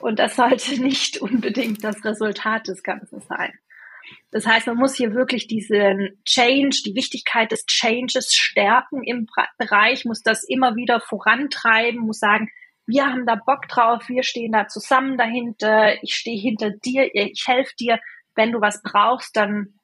Und 0.00 0.18
das 0.18 0.36
sollte 0.36 0.80
nicht 0.82 1.18
unbedingt 1.18 1.82
das 1.84 2.04
Resultat 2.04 2.66
des 2.68 2.82
Ganzen 2.82 3.20
sein. 3.20 3.52
Das 4.32 4.46
heißt, 4.46 4.66
man 4.66 4.76
muss 4.76 4.96
hier 4.96 5.14
wirklich 5.14 5.46
diesen 5.46 6.20
Change, 6.24 6.82
die 6.84 6.94
Wichtigkeit 6.94 7.52
des 7.52 7.64
Changes 7.66 8.34
stärken 8.34 9.04
im 9.04 9.26
Bereich, 9.58 10.04
muss 10.04 10.22
das 10.22 10.42
immer 10.42 10.74
wieder 10.74 11.00
vorantreiben, 11.00 12.00
muss 12.00 12.18
sagen, 12.18 12.50
wir 12.86 13.06
haben 13.06 13.24
da 13.24 13.36
Bock 13.36 13.68
drauf, 13.68 14.08
wir 14.08 14.24
stehen 14.24 14.52
da 14.52 14.66
zusammen 14.66 15.16
dahinter, 15.16 16.02
ich 16.02 16.14
stehe 16.14 16.40
hinter 16.40 16.70
dir, 16.70 17.08
ich 17.14 17.44
helfe 17.46 17.72
dir, 17.78 18.00
wenn 18.34 18.52
du 18.52 18.60
was 18.60 18.82
brauchst, 18.82 19.36
dann 19.36 19.74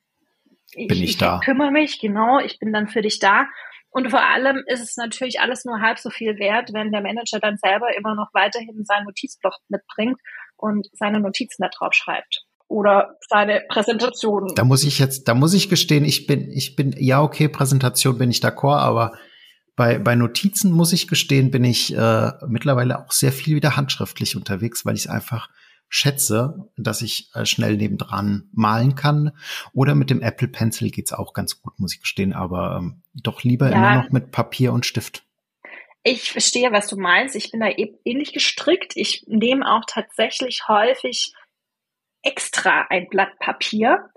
bin 0.74 0.90
ich, 0.90 1.02
ich 1.02 1.18
da. 1.18 1.40
kümmere 1.44 1.70
mich, 1.70 2.00
genau, 2.00 2.40
ich 2.40 2.58
bin 2.58 2.72
dann 2.72 2.88
für 2.88 3.02
dich 3.02 3.18
da. 3.18 3.46
Und 3.90 4.10
vor 4.10 4.22
allem 4.22 4.62
ist 4.66 4.80
es 4.80 4.96
natürlich 4.96 5.40
alles 5.40 5.64
nur 5.64 5.80
halb 5.80 5.98
so 5.98 6.10
viel 6.10 6.38
wert, 6.38 6.72
wenn 6.74 6.92
der 6.92 7.00
Manager 7.00 7.40
dann 7.40 7.56
selber 7.56 7.96
immer 7.96 8.14
noch 8.14 8.28
weiterhin 8.34 8.84
seinen 8.84 9.04
Notizblock 9.04 9.54
mitbringt 9.68 10.20
und 10.56 10.86
seine 10.92 11.20
Notizen 11.20 11.62
da 11.62 11.68
drauf 11.68 11.94
schreibt 11.94 12.44
oder 12.68 13.16
seine 13.28 13.62
Präsentation. 13.68 14.52
Da 14.54 14.64
muss 14.64 14.84
ich 14.84 14.98
jetzt, 14.98 15.28
da 15.28 15.34
muss 15.34 15.54
ich 15.54 15.68
gestehen, 15.68 16.04
ich 16.04 16.26
bin, 16.26 16.50
ich 16.50 16.76
bin, 16.76 16.94
ja, 16.98 17.22
okay, 17.22 17.48
Präsentation 17.48 18.18
bin 18.18 18.30
ich 18.30 18.40
d'accord, 18.40 18.80
aber 18.80 19.12
bei, 19.76 19.98
bei 19.98 20.14
Notizen 20.14 20.72
muss 20.72 20.92
ich 20.92 21.06
gestehen, 21.06 21.50
bin 21.50 21.64
ich 21.64 21.94
äh, 21.94 22.32
mittlerweile 22.48 22.98
auch 22.98 23.12
sehr 23.12 23.32
viel 23.32 23.56
wieder 23.56 23.76
handschriftlich 23.76 24.36
unterwegs, 24.36 24.84
weil 24.84 24.94
ich 24.94 25.02
es 25.02 25.10
einfach 25.10 25.48
schätze, 25.88 26.68
dass 26.76 27.02
ich 27.02 27.30
äh, 27.34 27.46
schnell 27.46 27.76
nebendran 27.76 28.48
malen 28.52 28.94
kann. 28.94 29.32
Oder 29.72 29.94
mit 29.94 30.10
dem 30.10 30.22
Apple 30.22 30.48
Pencil 30.48 30.90
geht's 30.90 31.12
auch 31.12 31.32
ganz 31.32 31.62
gut, 31.62 31.78
muss 31.78 31.94
ich 31.94 32.00
gestehen, 32.00 32.32
aber 32.32 32.78
ähm, 32.80 33.02
doch 33.14 33.42
lieber 33.44 33.70
ja. 33.70 33.76
immer 33.76 34.02
noch 34.02 34.10
mit 34.10 34.30
Papier 34.30 34.72
und 34.72 34.86
Stift. 34.86 35.24
Ich 36.02 36.32
verstehe, 36.32 36.70
was 36.72 36.86
du 36.86 36.96
meinst. 36.96 37.34
Ich 37.34 37.50
bin 37.50 37.60
da 37.60 37.68
e-, 37.68 37.98
ähnlich 38.04 38.32
gestrickt. 38.32 38.92
Ich 38.96 39.24
nehme 39.26 39.68
auch 39.68 39.82
tatsächlich 39.86 40.68
häufig 40.68 41.32
extra 42.22 42.86
ein 42.90 43.08
Blatt 43.08 43.38
Papier, 43.38 44.10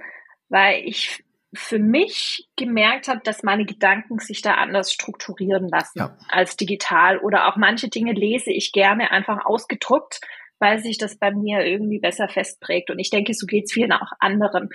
weil 0.49 0.83
ich 0.85 1.23
für 1.53 1.79
mich 1.79 2.47
gemerkt 2.55 3.07
habe, 3.07 3.21
dass 3.23 3.41
meine 3.41 3.65
Gedanken 3.65 4.19
sich 4.19 4.41
da 4.41 4.53
anders 4.53 4.91
strukturieren 4.91 5.67
lassen 5.67 5.97
ja. 5.97 6.17
als 6.27 6.55
digital. 6.55 7.17
Oder 7.19 7.47
auch 7.47 7.55
manche 7.55 7.89
Dinge 7.89 8.13
lese 8.13 8.51
ich 8.51 8.71
gerne 8.71 9.11
einfach 9.11 9.45
ausgedruckt, 9.45 10.21
weil 10.59 10.79
sich 10.79 10.97
das 10.97 11.17
bei 11.17 11.31
mir 11.31 11.65
irgendwie 11.65 11.99
besser 11.99 12.27
festprägt. 12.27 12.89
Und 12.89 12.99
ich 12.99 13.09
denke, 13.09 13.33
so 13.33 13.45
geht 13.45 13.65
es 13.65 13.73
vielen 13.73 13.91
auch 13.91 14.11
anderen. 14.19 14.69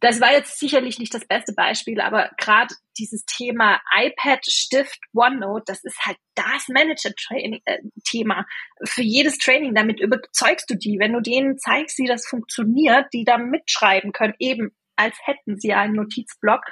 Das 0.00 0.20
war 0.20 0.32
jetzt 0.32 0.58
sicherlich 0.58 0.98
nicht 0.98 1.14
das 1.14 1.24
beste 1.24 1.54
Beispiel, 1.54 2.00
aber 2.00 2.30
gerade 2.36 2.74
dieses 2.98 3.24
Thema 3.24 3.80
iPad, 3.96 4.44
Stift, 4.44 4.98
OneNote, 5.14 5.62
das 5.66 5.84
ist 5.84 6.04
halt 6.04 6.16
das 6.34 6.66
Manager-Thema 6.68 8.40
äh, 8.40 8.86
für 8.86 9.02
jedes 9.02 9.38
Training. 9.38 9.76
Damit 9.76 10.00
überzeugst 10.00 10.68
du 10.68 10.74
die, 10.74 10.98
wenn 10.98 11.12
du 11.12 11.20
denen 11.20 11.56
zeigst, 11.56 11.98
wie 11.98 12.08
das 12.08 12.26
funktioniert, 12.26 13.06
die 13.12 13.22
da 13.24 13.38
mitschreiben 13.38 14.10
können, 14.10 14.34
eben 14.40 14.72
als 14.96 15.16
hätten 15.24 15.58
sie 15.58 15.72
einen 15.72 15.94
Notizblock 15.94 16.62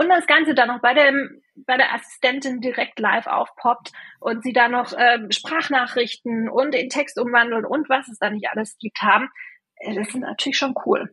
und 0.00 0.08
das 0.08 0.26
Ganze 0.26 0.54
dann 0.54 0.68
noch 0.68 0.80
bei 0.80 0.94
dem 0.94 1.42
bei 1.66 1.76
der 1.76 1.94
Assistentin 1.94 2.62
direkt 2.62 2.98
live 2.98 3.26
aufpoppt 3.26 3.92
und 4.18 4.42
sie 4.42 4.54
da 4.54 4.68
noch 4.68 4.94
ähm, 4.96 5.30
Sprachnachrichten 5.30 6.48
und 6.48 6.74
in 6.74 6.88
Text 6.88 7.18
umwandeln 7.18 7.66
und 7.66 7.90
was 7.90 8.08
es 8.08 8.18
da 8.18 8.30
nicht 8.30 8.48
alles 8.48 8.78
gibt 8.78 9.02
haben, 9.02 9.28
äh, 9.76 9.94
das 9.94 10.08
ist 10.08 10.16
natürlich 10.16 10.56
schon 10.56 10.74
cool. 10.86 11.12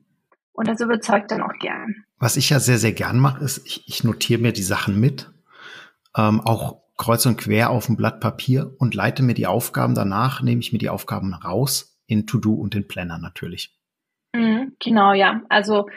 Und 0.54 0.70
das 0.70 0.80
überzeugt 0.80 1.32
dann 1.32 1.44
auch 1.44 1.54
gern. 1.60 2.06
Was 2.18 2.38
ich 2.38 2.50
ja 2.50 2.60
sehr, 2.60 2.78
sehr 2.78 2.94
gern 2.94 3.20
mache, 3.20 3.44
ist, 3.44 3.68
ich, 3.68 3.88
ich 3.88 4.06
notiere 4.06 4.42
mir 4.42 4.54
die 4.54 4.64
Sachen 4.64 4.98
mit, 4.98 5.30
ähm, 6.18 6.40
auch 6.40 6.82
kreuz 6.98 7.26
und 7.26 7.38
quer 7.38 7.72
auf 7.72 7.88
dem 7.88 7.98
Blatt 7.98 8.22
Papier 8.22 8.74
und 8.80 8.96
leite 8.96 9.22
mir 9.22 9.34
die 9.34 9.48
Aufgaben 9.48 9.96
danach, 9.96 10.42
nehme 10.42 10.62
ich 10.62 10.72
mir 10.72 10.80
die 10.80 10.90
Aufgaben 10.90 11.34
raus 11.34 12.00
in 12.08 12.26
To-Do 12.26 12.54
und 12.54 12.74
in 12.74 12.88
Planner 12.88 13.18
natürlich. 13.18 13.78
Mhm, 14.34 14.78
genau, 14.80 15.12
ja. 15.12 15.42
Also 15.50 15.88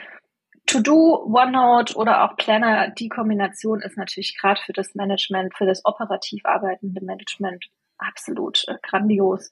To-Do, 0.71 1.25
OneNote 1.25 1.95
oder 1.95 2.23
auch 2.23 2.37
Planner, 2.37 2.91
die 2.91 3.09
Kombination 3.09 3.81
ist 3.81 3.97
natürlich 3.97 4.37
gerade 4.39 4.61
für 4.65 4.71
das 4.71 4.95
Management, 4.95 5.53
für 5.57 5.65
das 5.65 5.83
operativ 5.83 6.45
arbeitende 6.45 7.03
Management 7.03 7.65
absolut 7.97 8.63
äh, 8.69 8.75
grandios. 8.81 9.51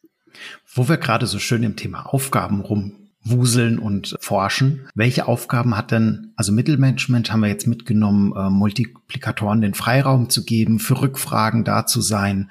Wo 0.73 0.87
wir 0.87 0.95
gerade 0.95 1.25
so 1.27 1.37
schön 1.37 1.63
im 1.63 1.75
Thema 1.75 2.05
Aufgaben 2.05 2.61
rumwuseln 2.61 3.79
und 3.79 4.15
forschen. 4.21 4.87
Welche 4.95 5.27
Aufgaben 5.27 5.75
hat 5.75 5.91
denn, 5.91 6.31
also 6.37 6.53
Mittelmanagement 6.53 7.33
haben 7.33 7.41
wir 7.41 7.49
jetzt 7.49 7.67
mitgenommen, 7.67 8.33
äh, 8.37 8.49
Multiplikatoren 8.49 9.59
den 9.59 9.73
Freiraum 9.73 10.29
zu 10.29 10.45
geben, 10.45 10.79
für 10.79 11.01
Rückfragen 11.01 11.65
da 11.65 11.85
zu 11.85 11.99
sein, 11.99 12.49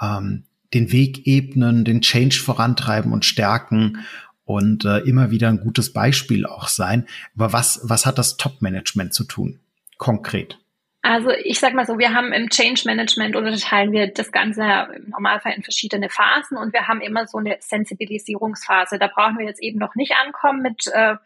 ähm, 0.00 0.44
den 0.72 0.92
Weg 0.92 1.26
ebnen, 1.26 1.84
den 1.84 2.00
Change 2.00 2.36
vorantreiben 2.36 3.12
und 3.12 3.24
stärken 3.24 4.04
und 4.44 4.84
äh, 4.84 4.98
immer 4.98 5.30
wieder 5.30 5.48
ein 5.48 5.60
gutes 5.60 5.92
Beispiel 5.92 6.46
auch 6.46 6.68
sein. 6.68 7.06
Aber 7.36 7.52
was, 7.52 7.80
was 7.84 8.06
hat 8.06 8.18
das 8.18 8.36
Top-Management 8.36 9.14
zu 9.14 9.24
tun? 9.24 9.60
Konkret. 9.98 10.58
Also 11.06 11.30
ich 11.30 11.60
sag 11.60 11.74
mal 11.74 11.84
so, 11.84 11.98
wir 11.98 12.14
haben 12.14 12.32
im 12.32 12.48
Change 12.48 12.82
Management 12.86 13.36
unterteilen 13.36 13.92
wir 13.92 14.06
das 14.06 14.32
Ganze 14.32 14.62
im 14.96 15.10
Normalfall 15.10 15.52
in 15.52 15.62
verschiedene 15.62 16.08
Phasen 16.08 16.56
und 16.56 16.72
wir 16.72 16.88
haben 16.88 17.02
immer 17.02 17.26
so 17.26 17.36
eine 17.36 17.56
Sensibilisierungsphase. 17.60 18.98
Da 18.98 19.08
brauchen 19.08 19.38
wir 19.38 19.44
jetzt 19.44 19.62
eben 19.62 19.78
noch 19.78 19.94
nicht 19.96 20.14
ankommen 20.24 20.62
mit 20.62 20.86
äh, 20.94 21.16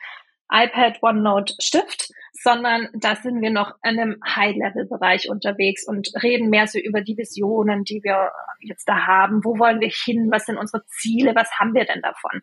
iPad, 0.50 0.98
OneNote, 1.00 1.54
Stift, 1.60 2.10
sondern 2.32 2.88
da 2.94 3.14
sind 3.14 3.40
wir 3.40 3.50
noch 3.50 3.76
in 3.84 4.00
einem 4.00 4.20
High-Level-Bereich 4.26 5.28
unterwegs 5.30 5.86
und 5.86 6.08
reden 6.22 6.50
mehr 6.50 6.66
so 6.66 6.80
über 6.80 7.00
die 7.00 7.16
Visionen, 7.16 7.84
die 7.84 8.02
wir 8.02 8.32
jetzt 8.60 8.88
da 8.88 9.06
haben. 9.06 9.44
Wo 9.44 9.58
wollen 9.58 9.80
wir 9.80 9.90
hin? 9.90 10.28
Was 10.32 10.46
sind 10.46 10.56
unsere 10.56 10.84
Ziele? 10.86 11.36
Was 11.36 11.52
haben 11.58 11.74
wir 11.74 11.84
denn 11.84 12.02
davon? 12.02 12.42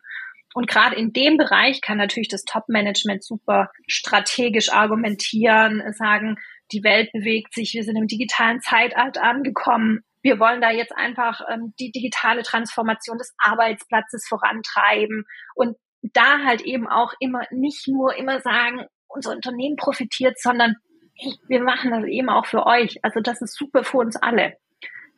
Und 0.56 0.68
gerade 0.68 0.96
in 0.96 1.12
dem 1.12 1.36
Bereich 1.36 1.82
kann 1.82 1.98
natürlich 1.98 2.30
das 2.30 2.44
Top-Management 2.44 3.22
super 3.22 3.68
strategisch 3.86 4.72
argumentieren, 4.72 5.82
sagen, 5.92 6.36
die 6.72 6.82
Welt 6.82 7.12
bewegt 7.12 7.52
sich, 7.52 7.74
wir 7.74 7.84
sind 7.84 7.96
im 7.96 8.06
digitalen 8.06 8.62
Zeitalter 8.62 9.22
angekommen. 9.22 10.00
Wir 10.22 10.40
wollen 10.40 10.62
da 10.62 10.70
jetzt 10.70 10.96
einfach 10.96 11.42
ähm, 11.52 11.74
die 11.78 11.92
digitale 11.92 12.42
Transformation 12.42 13.18
des 13.18 13.34
Arbeitsplatzes 13.36 14.26
vorantreiben 14.26 15.26
und 15.56 15.76
da 16.00 16.38
halt 16.42 16.62
eben 16.62 16.88
auch 16.88 17.12
immer 17.20 17.42
nicht 17.50 17.86
nur 17.86 18.16
immer 18.16 18.40
sagen, 18.40 18.86
unser 19.08 19.32
Unternehmen 19.32 19.76
profitiert, 19.76 20.40
sondern 20.40 20.76
hey, 21.16 21.34
wir 21.48 21.62
machen 21.62 21.90
das 21.90 22.04
eben 22.06 22.30
auch 22.30 22.46
für 22.46 22.64
euch. 22.64 23.04
Also 23.04 23.20
das 23.20 23.42
ist 23.42 23.54
super 23.58 23.84
für 23.84 23.98
uns 23.98 24.16
alle 24.16 24.56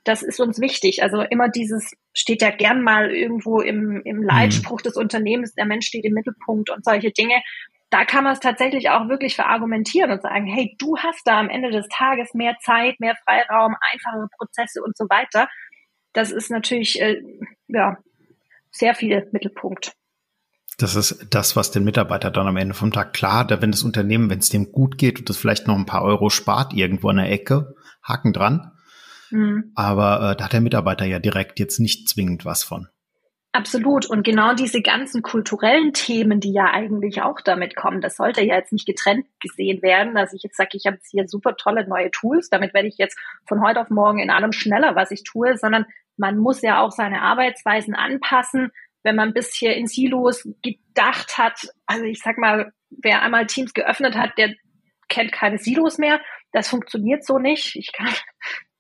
das 0.09 0.23
ist 0.23 0.41
uns 0.41 0.59
wichtig. 0.59 1.03
Also 1.03 1.21
immer 1.21 1.51
dieses 1.51 1.93
steht 2.15 2.41
ja 2.41 2.51
gern 2.51 2.83
mal 2.83 3.11
irgendwo 3.11 3.61
im, 3.61 4.01
im 4.05 4.23
Leitspruch 4.23 4.81
mhm. 4.81 4.85
des 4.85 4.97
Unternehmens, 4.97 5.55
der 5.55 5.67
Mensch 5.67 5.87
steht 5.87 6.07
im 6.07 6.15
Mittelpunkt 6.15 6.71
und 6.71 6.83
solche 6.83 7.11
Dinge. 7.11 7.43
Da 7.91 8.05
kann 8.05 8.25
man 8.25 8.33
es 8.33 8.41
tatsächlich 8.41 8.89
auch 8.89 9.09
wirklich 9.09 9.35
verargumentieren 9.35 10.11
und 10.11 10.23
sagen, 10.23 10.47
hey, 10.47 10.75
du 10.79 10.97
hast 10.97 11.27
da 11.27 11.39
am 11.39 11.51
Ende 11.51 11.71
des 11.71 11.87
Tages 11.89 12.33
mehr 12.33 12.57
Zeit, 12.63 13.01
mehr 13.01 13.17
Freiraum, 13.25 13.77
einfachere 13.93 14.29
Prozesse 14.37 14.83
und 14.83 14.97
so 14.97 15.05
weiter. 15.11 15.49
Das 16.15 16.33
ist 16.33 16.51
natürlich 16.51 17.01
äh, 17.01 17.21
ja 17.69 17.99
sehr 18.71 18.95
viel 18.95 19.29
Mittelpunkt. 19.33 19.93
Das 20.79 20.95
ist 20.95 21.27
das, 21.31 21.57
was 21.57 21.71
den 21.71 21.85
Mitarbeiter 21.85 22.31
dann 22.31 22.47
am 22.47 22.57
Ende 22.57 22.75
vom 22.75 22.93
Tag 22.93 23.13
klar, 23.13 23.47
da 23.47 23.61
wenn 23.61 23.73
das 23.73 23.83
Unternehmen, 23.83 24.31
wenn 24.31 24.39
es 24.39 24.49
dem 24.49 24.73
gut 24.73 24.97
geht 24.97 25.19
und 25.19 25.29
das 25.29 25.37
vielleicht 25.37 25.67
noch 25.67 25.77
ein 25.77 25.87
paar 25.87 26.03
Euro 26.03 26.31
spart 26.31 26.73
irgendwo 26.73 27.09
an 27.09 27.17
der 27.17 27.31
Ecke, 27.31 27.75
Haken 28.03 28.33
dran. 28.33 28.73
Mhm. 29.31 29.73
Aber 29.75 30.33
äh, 30.33 30.37
da 30.37 30.45
hat 30.45 30.53
der 30.53 30.61
Mitarbeiter 30.61 31.05
ja 31.05 31.19
direkt 31.19 31.59
jetzt 31.59 31.79
nicht 31.79 32.09
zwingend 32.09 32.45
was 32.45 32.65
von. 32.65 32.89
Absolut. 33.53 34.07
Und 34.07 34.25
genau 34.25 34.55
diese 34.55 34.83
ganzen 34.83 35.23
kulturellen 35.23 35.93
Themen, 35.93 36.39
die 36.39 36.53
ja 36.53 36.67
eigentlich 36.71 37.23
auch 37.23 37.41
damit 37.41 37.75
kommen, 37.77 38.01
das 38.01 38.17
sollte 38.17 38.43
ja 38.43 38.57
jetzt 38.57 38.73
nicht 38.73 38.87
getrennt 38.87 39.27
gesehen 39.41 39.83
werden, 39.83 40.15
dass 40.15 40.35
ich 40.35 40.43
jetzt 40.43 40.57
sage, 40.57 40.71
ich 40.75 40.87
habe 40.87 40.97
jetzt 40.97 41.11
hier 41.11 41.27
super 41.27 41.57
tolle 41.57 41.89
neue 41.89 42.11
Tools, 42.11 42.51
damit 42.51 42.75
werde 42.75 42.89
ich 42.89 42.99
jetzt 42.99 43.19
von 43.47 43.63
heute 43.63 43.81
auf 43.81 43.91
morgen 43.91 44.19
in 44.19 44.31
allem 44.31 44.53
schneller, 44.53 44.95
was 44.97 45.11
ich 45.11 45.25
tue, 45.25 45.57
sondern 45.57 45.87
man 46.17 46.37
muss 46.37 46.61
ja 46.63 46.81
auch 46.81 46.93
seine 46.93 47.23
Arbeitsweisen 47.23 47.95
anpassen, 47.95 48.71
wenn 49.03 49.17
man 49.17 49.33
bisher 49.33 49.77
in 49.77 49.87
Silos 49.87 50.47
gedacht 50.63 51.39
hat, 51.39 51.69
also 51.87 52.05
ich 52.05 52.21
sag 52.21 52.37
mal, 52.37 52.73
wer 52.91 53.23
einmal 53.23 53.47
Teams 53.47 53.73
geöffnet 53.73 54.17
hat, 54.17 54.37
der 54.37 54.55
kennt 55.09 55.33
keine 55.33 55.59
Silos 55.59 55.99
mehr. 55.99 56.21
Das 56.53 56.69
funktioniert 56.69 57.25
so 57.25 57.39
nicht. 57.39 57.77
Ich 57.77 57.93
kann, 57.93 58.13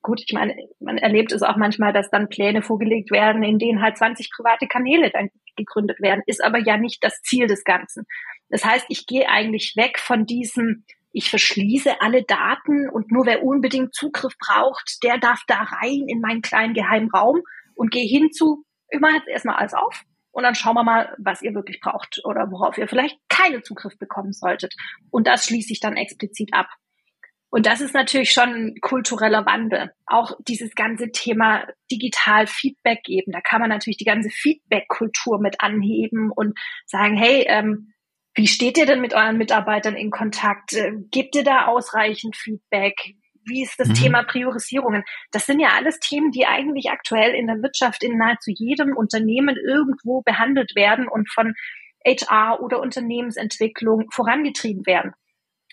gut, 0.02 0.23
ich 0.25 0.33
meine, 0.33 0.55
man 0.81 0.99
erlebt 0.99 1.33
es 1.33 1.43
auch 1.43 1.57
manchmal, 1.57 1.93
dass 1.93 2.11
dann 2.11 2.28
Pläne 2.28 2.62
vorgelegt 2.62 3.11
werden, 3.11 3.43
in 3.43 3.59
denen 3.59 3.83
halt 3.83 3.99
20 3.99 4.31
private 4.31 4.67
Kanäle 4.67 5.11
dann 5.11 5.31
gegründet 5.57 6.00
werden, 6.00 6.23
ist 6.26 6.43
aber 6.43 6.59
ja 6.59 6.76
nicht 6.76 7.02
das 7.02 7.21
Ziel 7.23 7.47
des 7.47 7.64
Ganzen. 7.64 8.07
Das 8.49 8.64
heißt, 8.64 8.87
ich 8.88 9.07
gehe 9.07 9.28
eigentlich 9.28 9.75
weg 9.76 9.99
von 9.99 10.25
diesem, 10.25 10.85
ich 11.12 11.31
verschließe 11.31 12.00
alle 12.00 12.23
Daten 12.23 12.88
und 12.88 13.11
nur 13.11 13.26
wer 13.26 13.43
unbedingt 13.43 13.95
Zugriff 13.95 14.35
braucht, 14.38 14.99
der 15.02 15.19
darf 15.19 15.43
da 15.47 15.62
rein 15.62 16.05
in 16.07 16.21
meinen 16.21 16.43
kleinen 16.43 16.75
geheimen 16.75 17.11
Raum 17.11 17.43
und 17.75 17.90
gehe 17.90 18.07
hin 18.07 18.31
zu, 18.33 18.64
ich 18.90 19.00
mache 19.00 19.17
jetzt 19.17 19.28
erstmal 19.28 19.57
alles 19.57 19.75
auf 19.75 20.05
und 20.31 20.45
dann 20.45 20.55
schauen 20.55 20.75
wir 20.75 20.85
mal, 20.85 21.14
was 21.19 21.43
ihr 21.43 21.55
wirklich 21.55 21.81
braucht 21.81 22.21
oder 22.25 22.50
worauf 22.50 22.78
ihr 22.78 22.88
vielleicht 22.88 23.19
keinen 23.28 23.64
Zugriff 23.64 23.99
bekommen 23.99 24.33
solltet. 24.33 24.75
Und 25.11 25.26
das 25.26 25.45
schließe 25.47 25.73
ich 25.73 25.81
dann 25.81 25.97
explizit 25.97 26.50
ab. 26.52 26.69
Und 27.50 27.67
das 27.67 27.81
ist 27.81 27.95
natürlich 27.95 28.33
schon 28.33 28.49
ein 28.49 28.75
kultureller 28.81 29.47
Wandel. 29.47 29.90
Auch 30.07 30.33
dieses 30.47 30.75
ganze 30.75 31.11
Thema 31.11 31.67
digital 31.90 32.47
Feedback 32.47 33.02
geben. 33.05 33.33
Da 33.33 33.40
kann 33.40 33.61
man 33.61 33.71
natürlich 33.71 33.97
die 33.97 34.05
ganze 34.05 34.28
Feedback-Kultur 34.28 35.40
mit 35.40 35.61
anheben 35.61 36.31
und 36.31 36.59
sagen, 36.87 37.17
hey, 37.17 37.47
ähm, 37.49 37.95
wie 38.35 38.47
steht 38.47 38.76
ihr 38.76 38.87
denn 38.87 39.00
mit 39.00 39.14
euren 39.14 39.38
Mitarbeitern 39.38 39.97
in 39.97 40.11
Kontakt? 40.11 40.75
Äh, 40.75 40.93
gebt 41.11 41.35
ihr 41.37 41.45
da 41.45 41.67
ausreichend 41.67 42.37
Feedback? 42.37 43.14
Wie 43.45 43.62
ist 43.62 43.81
das 43.81 43.88
mhm. 43.88 43.95
Thema 43.95 44.23
Priorisierungen? 44.25 45.02
Das 45.33 45.47
sind 45.47 45.59
ja 45.59 45.71
alles 45.75 45.99
Themen, 46.00 46.31
die 46.31 46.45
eigentlich 46.45 46.90
aktuell 46.90 47.35
in 47.35 47.47
der 47.47 47.62
Wirtschaft 47.62 48.05
in 48.05 48.19
nahezu 48.19 48.50
jedem 48.50 48.95
Unternehmen 48.95 49.57
irgendwo 49.57 50.21
behandelt 50.21 50.76
werden 50.76 51.09
und 51.09 51.31
von 51.31 51.55
HR 52.07 52.61
oder 52.61 52.81
Unternehmensentwicklung 52.81 54.11
vorangetrieben 54.11 54.87
werden. 54.87 55.14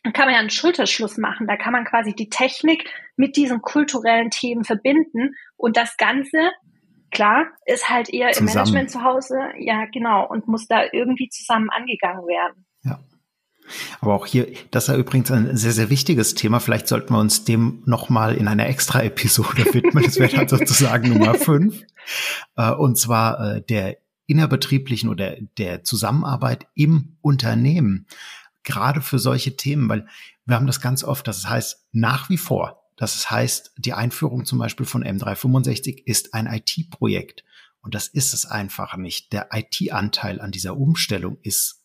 Da 0.06 0.12
kann 0.12 0.26
man 0.26 0.36
ja 0.36 0.40
einen 0.40 0.52
Schulterschluss 0.52 1.18
machen. 1.18 1.48
Da 1.48 1.58
kann 1.58 1.74
man 1.74 1.84
quasi 1.84 2.14
die 2.14 2.30
Technik 2.30 2.88
mit 3.18 3.36
diesen 3.36 3.62
kulturellen 3.62 4.30
Themen 4.30 4.64
verbinden 4.64 5.36
und 5.58 5.78
das 5.78 5.98
Ganze 5.98 6.52
klar, 7.10 7.48
ist 7.66 7.90
halt 7.90 8.10
eher 8.10 8.32
zusammen. 8.32 8.50
im 8.50 8.54
Management 8.54 8.92
zu 8.92 9.04
Hause, 9.04 9.36
ja 9.58 9.86
genau, 9.92 10.28
und 10.28 10.48
muss 10.48 10.68
da 10.68 10.84
irgendwie 10.92 11.30
zusammen 11.30 11.70
angegangen 11.70 12.28
werden. 12.28 12.66
Ja. 12.84 13.00
Aber 14.00 14.14
auch 14.14 14.28
hier, 14.28 14.48
das 14.70 14.84
ist 14.84 14.94
ja 14.94 15.00
übrigens 15.00 15.32
ein 15.32 15.58
sehr, 15.58 15.72
sehr 15.72 15.90
wichtiges 15.90 16.36
Thema. 16.36 16.60
Vielleicht 16.60 16.88
sollten 16.88 17.14
wir 17.14 17.20
uns 17.20 17.46
dem 17.46 17.82
nochmal 17.86 18.36
in 18.36 18.48
einer 18.48 18.68
extra 18.68 19.02
Episode 19.02 19.66
widmen. 19.74 20.04
Das 20.04 20.20
wäre 20.20 20.36
dann 20.36 20.48
sozusagen 20.48 21.10
Nummer 21.10 21.34
fünf. 21.36 21.82
Äh, 22.58 22.72
und 22.74 23.00
zwar 23.00 23.56
äh, 23.56 23.62
der 23.62 23.98
innerbetrieblichen 24.28 25.10
oder 25.10 25.36
der 25.58 25.84
Zusammenarbeit 25.84 26.68
im 26.76 27.18
Unternehmen. 27.22 28.08
Gerade 28.66 29.02
für 29.02 29.20
solche 29.20 29.56
Themen, 29.56 29.88
weil 29.88 30.08
wir 30.46 30.56
haben 30.56 30.68
das 30.68 30.82
ganz 30.82 31.04
oft, 31.04 31.28
das 31.28 31.48
heißt 31.48 31.88
nach 31.94 32.30
wie 32.30 32.38
vor, 32.38 32.86
das 32.96 33.30
heißt, 33.30 33.74
die 33.78 33.94
Einführung 33.94 34.46
zum 34.46 34.60
Beispiel 34.60 34.86
von 34.86 35.04
M365 35.04 36.04
ist 36.06 36.34
ein 36.34 36.48
IT-Projekt. 36.48 37.44
Und 37.82 37.94
das 37.94 38.08
ist 38.08 38.34
es 38.34 38.46
einfach 38.46 38.98
nicht. 38.98 39.34
Der 39.34 39.50
IT-Anteil 39.52 40.42
an 40.42 40.52
dieser 40.52 40.78
Umstellung 40.78 41.38
ist 41.44 41.82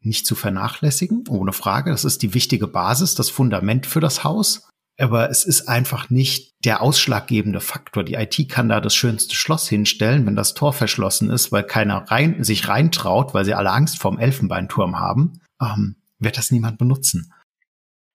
nicht 0.00 0.26
zu 0.26 0.34
vernachlässigen, 0.34 1.24
ohne 1.28 1.52
Frage. 1.52 1.90
Das 1.90 2.04
ist 2.04 2.22
die 2.22 2.34
wichtige 2.34 2.66
Basis, 2.66 3.14
das 3.14 3.28
Fundament 3.28 3.86
für 3.86 4.00
das 4.00 4.24
Haus. 4.24 4.68
Aber 4.98 5.30
es 5.30 5.44
ist 5.44 5.68
einfach 5.68 6.10
nicht 6.10 6.54
der 6.64 6.82
ausschlaggebende 6.82 7.60
Faktor. 7.60 8.02
Die 8.02 8.14
IT 8.14 8.48
kann 8.48 8.68
da 8.68 8.80
das 8.80 8.94
schönste 8.94 9.34
Schloss 9.34 9.68
hinstellen, 9.68 10.26
wenn 10.26 10.36
das 10.36 10.54
Tor 10.54 10.72
verschlossen 10.72 11.30
ist, 11.30 11.52
weil 11.52 11.64
keiner 11.64 12.10
rein, 12.10 12.42
sich 12.42 12.68
reintraut, 12.68 13.32
weil 13.32 13.44
sie 13.44 13.54
alle 13.54 13.70
Angst 13.70 13.98
vorm 13.98 14.18
Elfenbeinturm 14.18 14.98
haben, 14.98 15.40
ähm, 15.60 15.96
wird 16.20 16.38
das 16.38 16.50
niemand 16.50 16.78
benutzen. 16.78 17.32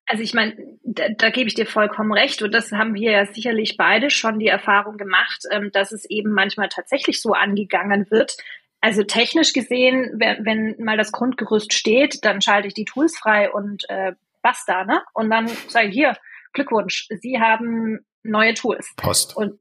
Also 0.08 0.22
ich 0.22 0.34
meine, 0.34 0.56
da, 0.84 1.10
da 1.10 1.30
gebe 1.32 1.48
ich 1.48 1.56
dir 1.56 1.66
vollkommen 1.66 2.14
recht 2.14 2.42
und 2.44 2.54
das 2.54 2.72
haben 2.72 2.94
wir 2.94 3.12
ja 3.12 3.26
sicherlich 3.26 3.76
beide 3.76 4.12
schon 4.12 4.38
die 4.40 4.48
Erfahrung 4.48 4.98
gemacht, 4.98 5.44
ähm, 5.52 5.72
dass 5.74 5.92
es 5.92 6.06
eben 6.06 6.32
manchmal 6.32 6.70
tatsächlich 6.70 7.22
so 7.22 7.34
angegangen 7.34 8.10
wird, 8.12 8.38
also 8.86 9.02
technisch 9.02 9.52
gesehen, 9.54 10.12
wenn, 10.20 10.46
wenn 10.46 10.76
mal 10.84 10.96
das 10.96 11.12
Grundgerüst 11.12 11.74
steht, 11.74 12.24
dann 12.24 12.40
schalte 12.40 12.68
ich 12.68 12.76
die 12.76 12.86
Tools 12.86 13.18
frei 13.18 13.52
und 13.52 13.90
äh, 13.90 14.14
basta, 14.44 14.86
ne? 14.86 15.02
Und 15.14 15.32
dann 15.32 15.48
sage 15.48 15.88
ich 15.88 15.96
hier, 15.96 16.16
Glückwunsch, 16.54 17.08
Sie 17.10 17.40
haben 17.40 18.06
neue 18.22 18.54
Tools. 18.54 18.94
Post. 18.96 19.36
Und 19.36 19.60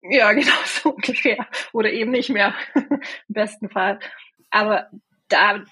ja, 0.00 0.32
genau 0.32 0.50
so 0.64 0.94
ungefähr. 0.94 1.46
Oder 1.74 1.92
eben 1.92 2.10
nicht 2.10 2.30
mehr. 2.30 2.54
Im 2.74 3.00
besten 3.28 3.68
Fall. 3.68 4.00
Aber 4.48 4.88
da 5.28 5.62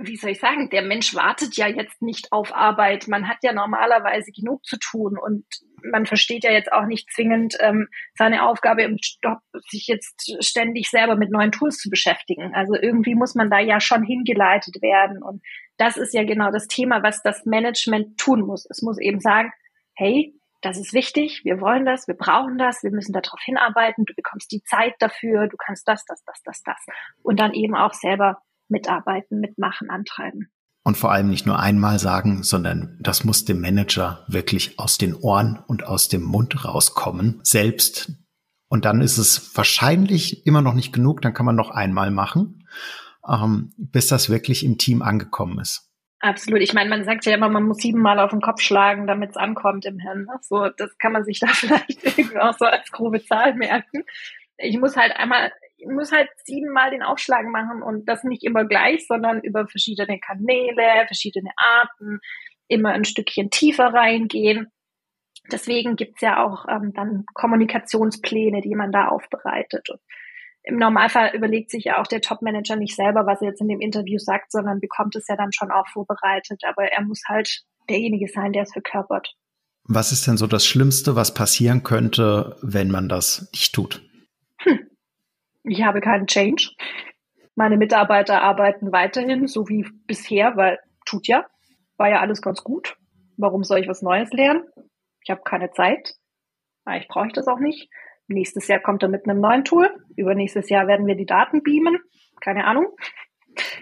wie 0.00 0.16
soll 0.16 0.30
ich 0.30 0.40
sagen, 0.40 0.68
der 0.70 0.82
Mensch 0.82 1.14
wartet 1.14 1.56
ja 1.56 1.66
jetzt 1.66 2.02
nicht 2.02 2.32
auf 2.32 2.54
Arbeit. 2.54 3.08
Man 3.08 3.28
hat 3.28 3.38
ja 3.42 3.52
normalerweise 3.52 4.30
genug 4.32 4.64
zu 4.64 4.78
tun 4.78 5.18
und 5.18 5.44
man 5.82 6.06
versteht 6.06 6.44
ja 6.44 6.52
jetzt 6.52 6.72
auch 6.72 6.86
nicht 6.86 7.10
zwingend 7.12 7.56
ähm, 7.60 7.88
seine 8.14 8.42
Aufgabe 8.48 8.82
im 8.82 8.98
Job, 9.22 9.38
sich 9.68 9.86
jetzt 9.86 10.36
ständig 10.40 10.90
selber 10.90 11.16
mit 11.16 11.30
neuen 11.30 11.52
Tools 11.52 11.78
zu 11.78 11.90
beschäftigen. 11.90 12.54
Also 12.54 12.74
irgendwie 12.74 13.14
muss 13.14 13.34
man 13.34 13.50
da 13.50 13.58
ja 13.58 13.80
schon 13.80 14.02
hingeleitet 14.02 14.82
werden. 14.82 15.22
Und 15.22 15.42
das 15.76 15.96
ist 15.96 16.14
ja 16.14 16.24
genau 16.24 16.50
das 16.50 16.66
Thema, 16.66 17.02
was 17.02 17.22
das 17.22 17.44
Management 17.44 18.18
tun 18.18 18.40
muss. 18.40 18.66
Es 18.68 18.82
muss 18.82 18.98
eben 18.98 19.20
sagen, 19.20 19.52
hey, 19.94 20.34
das 20.62 20.78
ist 20.78 20.94
wichtig, 20.94 21.42
wir 21.44 21.60
wollen 21.60 21.84
das, 21.84 22.08
wir 22.08 22.16
brauchen 22.16 22.58
das, 22.58 22.82
wir 22.82 22.90
müssen 22.90 23.12
darauf 23.12 23.40
hinarbeiten, 23.44 24.04
du 24.04 24.14
bekommst 24.14 24.50
die 24.50 24.62
Zeit 24.62 24.94
dafür, 24.98 25.46
du 25.48 25.56
kannst 25.56 25.86
das, 25.86 26.04
das, 26.06 26.24
das, 26.24 26.42
das, 26.42 26.62
das. 26.62 26.86
Und 27.22 27.38
dann 27.38 27.52
eben 27.52 27.76
auch 27.76 27.92
selber 27.92 28.42
mitarbeiten, 28.68 29.40
mitmachen, 29.40 29.90
antreiben. 29.90 30.50
Und 30.84 30.96
vor 30.96 31.10
allem 31.10 31.28
nicht 31.28 31.46
nur 31.46 31.58
einmal 31.58 31.98
sagen, 31.98 32.44
sondern 32.44 32.96
das 33.00 33.24
muss 33.24 33.44
dem 33.44 33.60
Manager 33.60 34.24
wirklich 34.28 34.78
aus 34.78 34.98
den 34.98 35.14
Ohren 35.14 35.58
und 35.66 35.84
aus 35.84 36.08
dem 36.08 36.22
Mund 36.22 36.64
rauskommen, 36.64 37.40
selbst. 37.42 38.12
Und 38.68 38.84
dann 38.84 39.00
ist 39.00 39.18
es 39.18 39.56
wahrscheinlich 39.56 40.46
immer 40.46 40.62
noch 40.62 40.74
nicht 40.74 40.92
genug, 40.92 41.22
dann 41.22 41.34
kann 41.34 41.46
man 41.46 41.56
noch 41.56 41.70
einmal 41.70 42.12
machen, 42.12 42.68
ähm, 43.28 43.72
bis 43.76 44.06
das 44.06 44.30
wirklich 44.30 44.64
im 44.64 44.78
Team 44.78 45.02
angekommen 45.02 45.58
ist. 45.58 45.86
Absolut. 46.20 46.60
Ich 46.60 46.72
meine, 46.72 46.88
man 46.88 47.04
sagt 47.04 47.26
ja 47.26 47.34
immer, 47.34 47.48
man 47.48 47.64
muss 47.64 47.78
siebenmal 47.78 48.18
auf 48.20 48.30
den 48.30 48.40
Kopf 48.40 48.60
schlagen, 48.60 49.06
damit 49.06 49.30
es 49.30 49.36
ankommt 49.36 49.84
im 49.84 49.98
Hirn. 49.98 50.26
So, 50.40 50.68
das 50.68 50.96
kann 50.98 51.12
man 51.12 51.24
sich 51.24 51.40
da 51.40 51.46
vielleicht 51.52 52.04
irgendwie 52.04 52.38
auch 52.38 52.56
so 52.56 52.64
als 52.64 52.90
grobe 52.90 53.24
Zahl 53.24 53.54
merken. 53.54 54.04
Ich 54.56 54.78
muss 54.78 54.96
halt 54.96 55.12
einmal 55.16 55.52
muss 55.84 56.12
halt 56.12 56.28
siebenmal 56.44 56.90
den 56.90 57.02
Aufschlag 57.02 57.46
machen 57.46 57.82
und 57.82 58.08
das 58.08 58.24
nicht 58.24 58.44
immer 58.44 58.64
gleich, 58.64 59.06
sondern 59.06 59.40
über 59.40 59.66
verschiedene 59.66 60.18
Kanäle, 60.18 61.06
verschiedene 61.06 61.50
Arten, 61.56 62.20
immer 62.68 62.90
ein 62.90 63.04
Stückchen 63.04 63.50
tiefer 63.50 63.92
reingehen. 63.92 64.68
Deswegen 65.50 65.96
gibt's 65.96 66.22
ja 66.22 66.44
auch 66.44 66.66
ähm, 66.68 66.92
dann 66.94 67.24
Kommunikationspläne, 67.34 68.60
die 68.62 68.74
man 68.74 68.90
da 68.90 69.08
aufbereitet. 69.08 69.88
Und 69.90 70.00
Im 70.62 70.76
Normalfall 70.76 71.34
überlegt 71.34 71.70
sich 71.70 71.84
ja 71.84 72.00
auch 72.00 72.06
der 72.06 72.20
Topmanager 72.20 72.76
nicht 72.76 72.96
selber, 72.96 73.26
was 73.26 73.40
er 73.42 73.48
jetzt 73.48 73.60
in 73.60 73.68
dem 73.68 73.80
Interview 73.80 74.18
sagt, 74.18 74.50
sondern 74.50 74.80
bekommt 74.80 75.14
es 75.14 75.28
ja 75.28 75.36
dann 75.36 75.52
schon 75.52 75.70
auch 75.70 75.86
vorbereitet. 75.88 76.62
Aber 76.66 76.90
er 76.90 77.02
muss 77.02 77.22
halt 77.28 77.62
derjenige 77.88 78.26
sein, 78.28 78.52
der 78.52 78.62
es 78.62 78.72
verkörpert. 78.72 79.34
Was 79.84 80.10
ist 80.10 80.26
denn 80.26 80.36
so 80.36 80.48
das 80.48 80.66
Schlimmste, 80.66 81.14
was 81.14 81.32
passieren 81.32 81.84
könnte, 81.84 82.56
wenn 82.60 82.90
man 82.90 83.08
das 83.08 83.48
nicht 83.52 83.72
tut? 83.72 84.02
Hm. 84.62 84.80
Ich 85.68 85.82
habe 85.82 86.00
keinen 86.00 86.26
Change. 86.26 86.70
Meine 87.54 87.76
Mitarbeiter 87.76 88.42
arbeiten 88.42 88.92
weiterhin 88.92 89.46
so 89.46 89.68
wie 89.68 89.86
bisher, 90.06 90.56
weil 90.56 90.78
tut 91.04 91.26
ja, 91.26 91.46
war 91.96 92.08
ja 92.08 92.20
alles 92.20 92.40
ganz 92.40 92.62
gut. 92.62 92.96
Warum 93.36 93.64
soll 93.64 93.80
ich 93.80 93.88
was 93.88 94.02
Neues 94.02 94.32
lernen? 94.32 94.64
Ich 95.22 95.30
habe 95.30 95.42
keine 95.44 95.70
Zeit. 95.72 96.14
Eigentlich 96.84 97.08
brauche 97.08 97.26
ich 97.26 97.32
das 97.32 97.48
auch 97.48 97.58
nicht. 97.58 97.90
Nächstes 98.28 98.68
Jahr 98.68 98.80
kommt 98.80 99.02
er 99.02 99.08
mit 99.08 99.28
einem 99.28 99.40
neuen 99.40 99.64
Tool. 99.64 99.90
Übernächstes 100.16 100.68
Jahr 100.68 100.86
werden 100.86 101.06
wir 101.06 101.16
die 101.16 101.26
Daten 101.26 101.62
beamen. 101.62 101.98
Keine 102.40 102.64
Ahnung. 102.64 102.86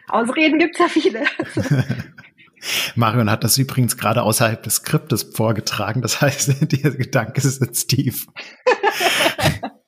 Ausreden 0.08 0.58
gibt's 0.58 0.78
ja 0.78 0.88
viele. 0.88 1.24
Marion 2.94 3.30
hat 3.30 3.44
das 3.44 3.58
übrigens 3.58 3.96
gerade 3.96 4.22
außerhalb 4.22 4.62
des 4.62 4.76
Skriptes 4.76 5.22
vorgetragen. 5.22 6.00
Das 6.02 6.20
heißt, 6.20 6.72
der 6.72 6.90
Gedanke 6.92 7.40
sitzt 7.40 7.90
tief. 7.90 8.26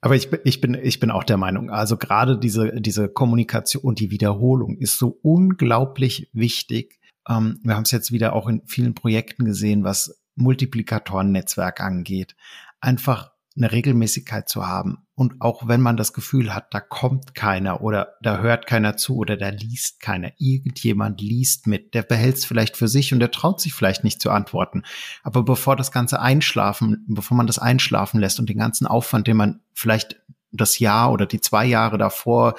Aber 0.00 0.16
ich, 0.16 0.30
ich, 0.44 0.60
bin, 0.60 0.74
ich 0.74 0.98
bin 0.98 1.10
auch 1.10 1.24
der 1.24 1.36
Meinung, 1.36 1.70
also 1.70 1.96
gerade 1.96 2.38
diese, 2.38 2.80
diese 2.80 3.08
Kommunikation 3.08 3.82
und 3.82 4.00
die 4.00 4.10
Wiederholung 4.10 4.78
ist 4.78 4.98
so 4.98 5.18
unglaublich 5.22 6.30
wichtig. 6.32 7.00
Ähm, 7.28 7.60
wir 7.62 7.76
haben 7.76 7.82
es 7.82 7.90
jetzt 7.90 8.10
wieder 8.10 8.32
auch 8.34 8.48
in 8.48 8.62
vielen 8.66 8.94
Projekten 8.94 9.44
gesehen, 9.44 9.84
was 9.84 10.22
Multiplikatoren-Netzwerk 10.36 11.80
angeht. 11.80 12.34
Einfach 12.80 13.32
eine 13.56 13.72
Regelmäßigkeit 13.72 14.48
zu 14.48 14.66
haben. 14.66 15.06
Und 15.20 15.42
auch 15.42 15.68
wenn 15.68 15.82
man 15.82 15.98
das 15.98 16.14
Gefühl 16.14 16.54
hat, 16.54 16.72
da 16.72 16.80
kommt 16.80 17.34
keiner 17.34 17.82
oder 17.82 18.14
da 18.22 18.38
hört 18.38 18.66
keiner 18.66 18.96
zu 18.96 19.16
oder 19.16 19.36
da 19.36 19.50
liest 19.50 20.00
keiner, 20.00 20.32
irgendjemand 20.38 21.20
liest 21.20 21.66
mit, 21.66 21.92
der 21.92 22.00
behält 22.00 22.38
es 22.38 22.46
vielleicht 22.46 22.74
für 22.74 22.88
sich 22.88 23.12
und 23.12 23.20
der 23.20 23.30
traut 23.30 23.60
sich 23.60 23.74
vielleicht 23.74 24.02
nicht 24.02 24.22
zu 24.22 24.30
antworten. 24.30 24.82
Aber 25.22 25.42
bevor 25.42 25.76
das 25.76 25.92
Ganze 25.92 26.22
einschlafen, 26.22 27.04
bevor 27.06 27.36
man 27.36 27.46
das 27.46 27.58
einschlafen 27.58 28.18
lässt 28.18 28.40
und 28.40 28.48
den 28.48 28.56
ganzen 28.56 28.86
Aufwand, 28.86 29.26
den 29.26 29.36
man 29.36 29.60
vielleicht 29.74 30.22
das 30.52 30.78
Jahr 30.78 31.12
oder 31.12 31.26
die 31.26 31.42
zwei 31.42 31.66
Jahre 31.66 31.98
davor 31.98 32.54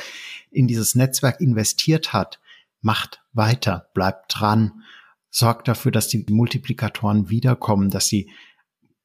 in 0.52 0.68
dieses 0.68 0.94
Netzwerk 0.94 1.42
investiert 1.42 2.14
hat, 2.14 2.40
macht 2.82 3.24
weiter, 3.34 3.90
bleibt 3.96 4.40
dran, 4.40 4.84
sorgt 5.32 5.68
dafür, 5.68 5.92
dass 5.92 6.10
die 6.10 6.24
Multiplikatoren 6.30 7.28
wiederkommen, 7.28 7.90
dass 7.90 8.06
sie 8.06 8.30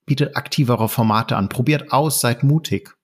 bietet 0.05 0.37
aktivere 0.37 0.91
Formate 0.91 1.37
an. 1.37 1.49
Probiert 1.49 1.91
aus, 1.91 2.21
seid 2.21 2.43
mutig. 2.43 2.96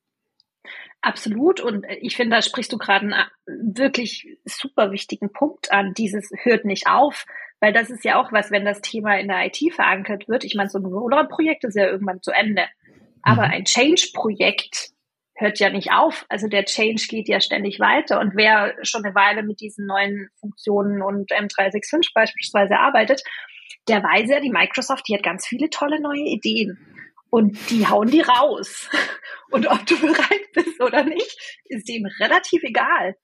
Absolut. 1.02 1.60
Und 1.60 1.84
ich 2.00 2.16
finde, 2.16 2.36
da 2.36 2.42
sprichst 2.42 2.72
du 2.72 2.78
gerade 2.78 3.06
einen 3.06 3.76
wirklich 3.76 4.38
super 4.44 4.92
wichtigen 4.92 5.32
Punkt 5.32 5.72
an. 5.72 5.94
Dieses 5.94 6.30
hört 6.42 6.64
nicht 6.64 6.86
auf. 6.86 7.26
Weil 7.60 7.72
das 7.72 7.90
ist 7.90 8.04
ja 8.04 8.20
auch 8.20 8.32
was, 8.32 8.50
wenn 8.50 8.64
das 8.64 8.80
Thema 8.80 9.18
in 9.18 9.28
der 9.28 9.46
IT 9.46 9.58
verankert 9.72 10.28
wird. 10.28 10.42
Ich 10.42 10.56
meine, 10.56 10.68
so 10.68 10.78
ein 10.78 10.84
Rollout-Projekt 10.84 11.62
ist 11.62 11.76
ja 11.76 11.86
irgendwann 11.86 12.20
zu 12.20 12.32
Ende. 12.32 12.64
Aber 13.22 13.46
mhm. 13.46 13.52
ein 13.52 13.64
Change-Projekt 13.64 14.90
hört 15.34 15.58
ja 15.60 15.70
nicht 15.70 15.92
auf. 15.92 16.26
Also 16.28 16.48
der 16.48 16.64
Change 16.64 17.04
geht 17.08 17.28
ja 17.28 17.40
ständig 17.40 17.78
weiter. 17.80 18.20
Und 18.20 18.34
wer 18.36 18.74
schon 18.82 19.04
eine 19.04 19.14
Weile 19.14 19.42
mit 19.42 19.60
diesen 19.60 19.86
neuen 19.86 20.28
Funktionen 20.40 21.02
und 21.02 21.30
M365 21.30 22.10
beispielsweise 22.14 22.78
arbeitet, 22.78 23.22
der 23.88 24.02
weiß 24.02 24.28
ja, 24.28 24.40
die 24.40 24.50
Microsoft, 24.50 25.08
die 25.08 25.14
hat 25.14 25.22
ganz 25.22 25.46
viele 25.46 25.70
tolle 25.70 26.00
neue 26.00 26.24
Ideen. 26.24 26.78
Und 27.32 27.70
die 27.70 27.86
hauen 27.88 28.08
die 28.08 28.20
raus. 28.20 28.90
Und 29.50 29.66
ob 29.66 29.86
du 29.86 29.98
bereit 29.98 30.52
bist 30.52 30.78
oder 30.82 31.02
nicht, 31.02 31.62
ist 31.64 31.88
denen 31.88 32.04
relativ 32.20 32.62
egal. 32.62 33.16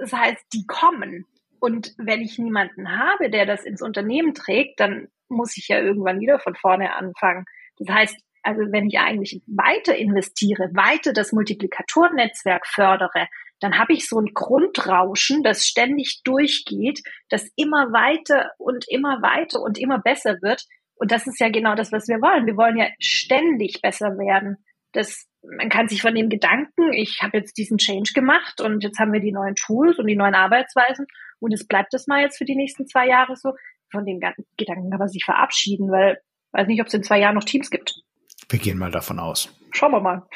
Das 0.00 0.14
heißt, 0.14 0.46
die 0.54 0.64
kommen. 0.66 1.26
Und 1.60 1.92
wenn 1.98 2.22
ich 2.22 2.38
niemanden 2.38 2.98
habe, 2.98 3.28
der 3.28 3.44
das 3.44 3.64
ins 3.64 3.82
Unternehmen 3.82 4.32
trägt, 4.32 4.80
dann 4.80 5.08
muss 5.28 5.58
ich 5.58 5.68
ja 5.68 5.78
irgendwann 5.78 6.20
wieder 6.20 6.38
von 6.38 6.54
vorne 6.54 6.94
anfangen. 6.94 7.44
Das 7.76 7.94
heißt, 7.94 8.16
also 8.42 8.62
wenn 8.72 8.86
ich 8.86 8.98
eigentlich 8.98 9.42
weiter 9.46 9.94
investiere, 9.94 10.70
weiter 10.72 11.12
das 11.12 11.32
Multiplikatorennetzwerk 11.32 12.66
fördere, 12.66 13.28
dann 13.60 13.78
habe 13.78 13.92
ich 13.92 14.08
so 14.08 14.18
ein 14.18 14.32
Grundrauschen, 14.32 15.42
das 15.42 15.66
ständig 15.66 16.22
durchgeht, 16.24 17.02
das 17.28 17.46
immer 17.56 17.92
weiter 17.92 18.52
und 18.56 18.86
immer 18.88 19.20
weiter 19.20 19.60
und 19.60 19.78
immer 19.78 19.98
besser 19.98 20.40
wird. 20.40 20.64
Und 21.00 21.10
das 21.10 21.26
ist 21.26 21.40
ja 21.40 21.48
genau 21.48 21.74
das, 21.74 21.92
was 21.92 22.08
wir 22.08 22.20
wollen. 22.20 22.46
Wir 22.46 22.58
wollen 22.58 22.76
ja 22.76 22.86
ständig 22.98 23.80
besser 23.80 24.18
werden. 24.18 24.58
Das, 24.92 25.26
man 25.42 25.70
kann 25.70 25.88
sich 25.88 26.02
von 26.02 26.14
dem 26.14 26.28
Gedanken, 26.28 26.92
ich 26.92 27.20
habe 27.22 27.38
jetzt 27.38 27.56
diesen 27.56 27.78
Change 27.78 28.12
gemacht 28.12 28.60
und 28.60 28.84
jetzt 28.84 28.98
haben 28.98 29.12
wir 29.12 29.20
die 29.20 29.32
neuen 29.32 29.54
Tools 29.54 29.98
und 29.98 30.06
die 30.06 30.16
neuen 30.16 30.34
Arbeitsweisen 30.34 31.06
und 31.38 31.54
es 31.54 31.66
bleibt 31.66 31.94
das 31.94 32.06
mal 32.06 32.20
jetzt 32.20 32.36
für 32.36 32.44
die 32.44 32.54
nächsten 32.54 32.86
zwei 32.86 33.08
Jahre 33.08 33.34
so. 33.34 33.52
Von 33.90 34.04
dem 34.04 34.20
Gedanken 34.56 34.90
kann 34.90 34.98
man 34.98 35.08
sich 35.08 35.24
verabschieden, 35.24 35.90
weil 35.90 36.18
weiß 36.52 36.66
nicht, 36.66 36.80
ob 36.80 36.88
es 36.88 36.94
in 36.94 37.02
zwei 37.02 37.18
Jahren 37.18 37.34
noch 37.34 37.44
Teams 37.44 37.70
gibt. 37.70 38.02
Wir 38.48 38.58
gehen 38.58 38.78
mal 38.78 38.90
davon 38.90 39.18
aus. 39.18 39.56
Schauen 39.72 39.92
wir 39.92 40.00
mal. 40.00 40.28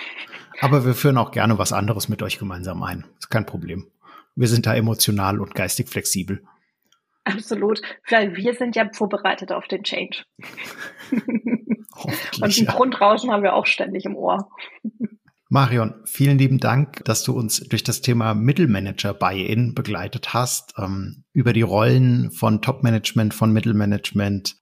Aber 0.61 0.87
wir 0.87 0.95
führen 0.95 1.19
auch 1.19 1.31
gerne 1.31 1.59
was 1.59 1.73
anderes 1.73 2.09
mit 2.09 2.23
euch 2.23 2.39
gemeinsam 2.39 2.83
ein. 2.83 3.05
Ist 3.19 3.31
kein 3.31 3.45
Problem. 3.45 3.91
Wir 4.35 4.49
sind 4.49 4.67
da 4.67 4.75
emotional 4.75 5.41
und 5.41 5.55
geistig 5.55 5.89
flexibel. 5.89 6.43
Absolut, 7.25 7.81
weil 8.11 8.37
wir 8.37 8.55
sind 8.55 8.77
ja 8.77 8.89
vorbereitet 8.93 9.51
auf 9.51 9.67
den 9.67 9.83
Change. 9.83 10.25
und 11.11 12.43
ein 12.43 12.51
ja. 12.51 12.73
Grundrauschen 12.73 13.31
haben 13.31 13.43
wir 13.43 13.55
auch 13.55 13.67
ständig 13.67 14.05
im 14.05 14.15
Ohr. 14.15 14.51
Marion, 15.49 15.95
vielen 16.05 16.39
lieben 16.39 16.59
Dank, 16.59 17.05
dass 17.05 17.23
du 17.23 17.33
uns 17.33 17.61
durch 17.61 17.85
das 17.85 18.01
Thema 18.01 18.35
Mittelmanager 18.35 19.15
Buy-in 19.15 19.75
begleitet 19.75 20.35
hast, 20.35 20.75
ähm, 20.79 21.25
über 21.33 21.53
die 21.53 21.63
Rollen 21.63 22.31
von 22.31 22.61
Top-Management, 22.61 23.35
von 23.35 23.53
Mittelmanagement, 23.53 24.57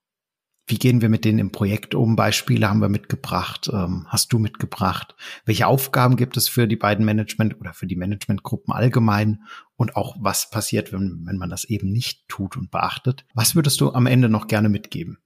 wie 0.65 0.77
gehen 0.77 1.01
wir 1.01 1.09
mit 1.09 1.25
denen 1.25 1.39
im 1.39 1.51
Projekt 1.51 1.93
um? 1.93 2.15
Beispiele 2.15 2.69
haben 2.69 2.79
wir 2.79 2.89
mitgebracht, 2.89 3.69
ähm, 3.73 4.07
hast 4.09 4.31
du 4.31 4.39
mitgebracht. 4.39 5.15
Welche 5.45 5.67
Aufgaben 5.67 6.15
gibt 6.15 6.37
es 6.37 6.47
für 6.47 6.67
die 6.67 6.77
beiden 6.77 7.05
Management 7.05 7.59
oder 7.59 7.73
für 7.73 7.85
die 7.85 7.97
Managementgruppen 7.97 8.73
allgemein? 8.73 9.43
Und 9.75 9.97
auch 9.97 10.15
was 10.19 10.49
passiert, 10.49 10.93
wenn, 10.93 11.23
wenn 11.25 11.37
man 11.37 11.49
das 11.49 11.65
eben 11.65 11.91
nicht 11.91 12.27
tut 12.29 12.55
und 12.55 12.71
beachtet? 12.71 13.25
Was 13.33 13.55
würdest 13.55 13.81
du 13.81 13.91
am 13.91 14.05
Ende 14.05 14.29
noch 14.29 14.47
gerne 14.47 14.69
mitgeben? 14.69 15.17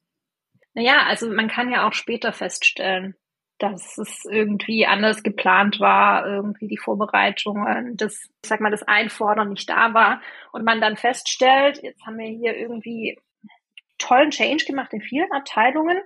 Naja, 0.73 1.03
also 1.05 1.29
man 1.31 1.47
kann 1.47 1.71
ja 1.71 1.87
auch 1.87 1.93
später 1.93 2.33
feststellen, 2.33 3.15
dass 3.59 3.97
es 3.97 4.25
irgendwie 4.29 4.85
anders 4.85 5.23
geplant 5.23 5.79
war, 5.79 6.25
irgendwie 6.25 6.67
die 6.67 6.77
Vorbereitungen, 6.77 7.97
das, 7.97 8.13
ich 8.43 8.49
sag 8.49 8.61
mal, 8.61 8.71
das 8.71 8.83
Einfordern 8.83 9.49
nicht 9.49 9.69
da 9.69 9.93
war 9.93 10.21
und 10.51 10.63
man 10.63 10.81
dann 10.81 10.95
feststellt, 10.95 11.81
jetzt 11.81 12.05
haben 12.05 12.17
wir 12.17 12.27
hier 12.27 12.55
irgendwie 12.55 13.17
tollen 13.97 14.31
Change 14.31 14.65
gemacht 14.65 14.93
in 14.93 15.01
vielen 15.01 15.31
Abteilungen 15.31 15.97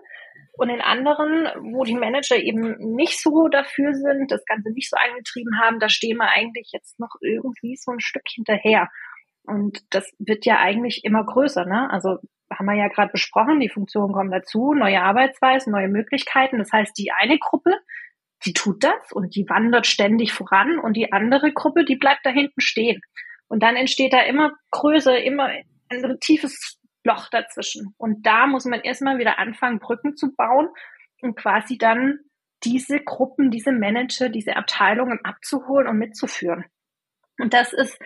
und 0.54 0.70
in 0.70 0.82
anderen, 0.82 1.48
wo 1.74 1.84
die 1.84 1.96
Manager 1.96 2.38
eben 2.38 2.76
nicht 2.96 3.22
so 3.22 3.48
dafür 3.48 3.94
sind, 3.94 4.32
das 4.32 4.46
Ganze 4.46 4.72
nicht 4.72 4.90
so 4.90 4.98
angetrieben 4.98 5.60
haben, 5.62 5.80
da 5.80 5.90
stehen 5.90 6.18
wir 6.18 6.30
eigentlich 6.30 6.70
jetzt 6.74 7.00
noch 7.00 7.16
irgendwie 7.22 7.76
so 7.76 7.92
ein 7.92 8.00
Stück 8.00 8.28
hinterher. 8.28 8.90
Und 9.44 9.82
das 9.90 10.12
wird 10.20 10.46
ja 10.46 10.60
eigentlich 10.60 11.04
immer 11.04 11.26
größer, 11.26 11.66
ne? 11.66 11.90
Also 11.90 12.18
haben 12.52 12.66
wir 12.66 12.76
ja 12.76 12.90
gerade 12.90 13.12
besprochen, 13.12 13.60
die 13.60 13.70
Funktionen 13.70 14.14
kommen 14.14 14.32
dazu, 14.32 14.74
neue 14.74 15.02
Arbeitsweisen, 15.02 15.72
neue 15.72 15.88
Möglichkeiten. 15.88 16.58
Das 16.60 16.72
heißt, 16.72 16.98
die 16.98 17.12
eine 17.12 17.40
Gruppe, 17.40 17.80
die 18.46 18.54
tut 18.54 18.84
das 18.84 19.12
und 19.12 19.36
die 19.36 19.48
wandert 19.48 19.88
ständig 19.88 20.34
voran 20.34 20.80
und 20.80 20.94
die 20.98 21.12
andere 21.12 21.54
Gruppe, 21.54 21.86
die 21.86 21.96
bleibt 21.96 22.26
da 22.26 22.30
hinten 22.30 22.60
stehen. 22.60 23.02
Und 23.48 23.64
dann 23.64 23.76
entsteht 23.76 24.14
da 24.14 24.22
immer 24.22 24.52
größer, 24.72 25.24
immer 25.24 25.50
ein 25.90 26.20
tiefes 26.20 26.81
Loch 27.04 27.30
dazwischen. 27.30 27.94
Und 27.98 28.26
da 28.26 28.48
muss 28.48 28.66
man 28.66 28.82
erstmal 28.82 29.18
wieder 29.18 29.40
anfangen, 29.40 29.80
Brücken 29.80 30.16
zu 30.16 30.36
bauen 30.36 30.70
und 31.22 31.36
quasi 31.36 31.78
dann 31.78 32.20
diese 32.64 33.00
Gruppen, 33.00 33.50
diese 33.52 33.72
Manager, 33.72 34.30
diese 34.30 34.56
Abteilungen 34.56 35.20
abzuholen 35.24 35.88
und 35.88 35.98
mitzuführen. 35.98 36.66
Und 37.40 37.54
das 37.54 37.74
ist, 37.74 37.98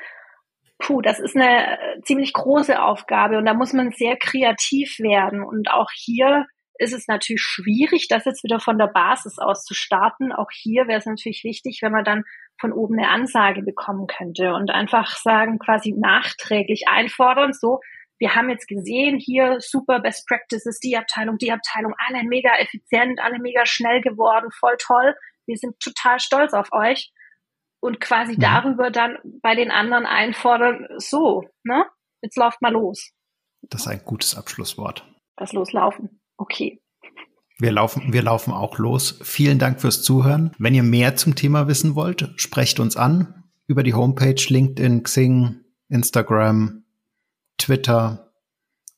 puh, 0.80 1.02
das 1.02 1.20
ist 1.20 1.36
eine 1.36 1.78
äh, 1.78 2.02
ziemlich 2.04 2.34
große 2.34 2.82
Aufgabe 2.82 3.38
und 3.38 3.46
da 3.46 3.54
muss 3.54 3.74
man 3.74 3.92
sehr 3.92 4.16
kreativ 4.18 5.00
werden. 5.00 5.44
Und 5.44 5.70
auch 5.72 5.90
hier 5.94 6.46
ist 6.78 6.94
es 6.94 7.08
natürlich 7.08 7.42
schwierig, 7.42 8.08
das 8.08 8.26
jetzt 8.26 8.44
wieder 8.44 8.60
von 8.60 8.78
der 8.78 8.88
Basis 8.88 9.40
aus 9.40 9.64
zu 9.64 9.74
starten. 9.74 10.32
Auch 10.32 10.50
hier 10.52 10.88
wäre 10.88 11.00
es 11.00 11.06
natürlich 11.06 11.44
wichtig, 11.44 11.80
wenn 11.82 11.92
man 11.92 12.04
dann 12.04 12.24
von 12.60 12.74
oben 12.74 12.98
eine 12.98 13.10
Ansage 13.10 13.62
bekommen 13.62 14.08
könnte 14.08 14.54
und 14.54 14.72
einfach 14.72 15.16
sagen, 15.18 15.60
quasi 15.60 15.94
nachträglich 15.98 16.88
einfordern, 16.88 17.54
so, 17.54 17.80
wir 18.18 18.36
haben 18.36 18.50
jetzt 18.50 18.68
gesehen, 18.68 19.20
hier 19.20 19.58
super 19.60 20.00
Best 20.00 20.28
Practices, 20.28 20.80
die 20.80 20.98
Abteilung, 20.98 21.38
die 21.38 21.52
Abteilung, 21.52 21.94
alle 21.98 22.24
mega 22.24 22.50
effizient, 22.60 23.20
alle 23.22 23.40
mega 23.40 23.66
schnell 23.66 24.02
geworden, 24.02 24.50
voll 24.52 24.78
toll. 24.80 25.16
Wir 25.46 25.58
sind 25.58 25.80
total 25.80 26.20
stolz 26.20 26.54
auf 26.54 26.72
euch. 26.72 27.12
Und 27.82 28.00
quasi. 28.00 28.34
Mhm. 28.34 28.40
darüber 28.40 28.90
dann 28.90 29.18
bei 29.42 29.54
den 29.54 29.70
anderen 29.70 30.06
einfordern, 30.06 30.88
so, 30.98 31.44
ne? 31.64 31.86
Jetzt 32.22 32.38
lauft 32.38 32.62
mal 32.62 32.72
los. 32.72 33.12
Das 33.62 33.82
ist 33.82 33.88
ein 33.88 34.02
gutes 34.04 34.36
Abschlusswort. 34.36 35.06
Das 35.36 35.54
Loslaufen. 35.54 36.22
Okay. 36.38 36.82
Wir 37.60 37.72
laufen, 37.72 38.12
wir 38.12 38.24
laufen 38.24 38.54
auch 38.54 38.80
los. 38.80 39.20
Vielen 39.24 39.60
Dank 39.60 39.80
fürs 39.82 40.02
Zuhören. 40.02 40.52
Wenn 40.58 40.74
ihr 40.74 40.84
mehr 40.84 41.16
zum 41.16 41.36
Thema 41.36 41.68
wissen 41.68 41.96
wollt, 41.96 42.34
sprecht 42.38 42.80
uns 42.80 42.98
an 42.98 43.44
über 43.68 43.84
die 43.84 43.94
Homepage, 43.94 44.36
LinkedIn, 44.48 45.04
Xing, 45.04 45.62
Instagram, 45.90 46.85
Twitter. 47.66 48.32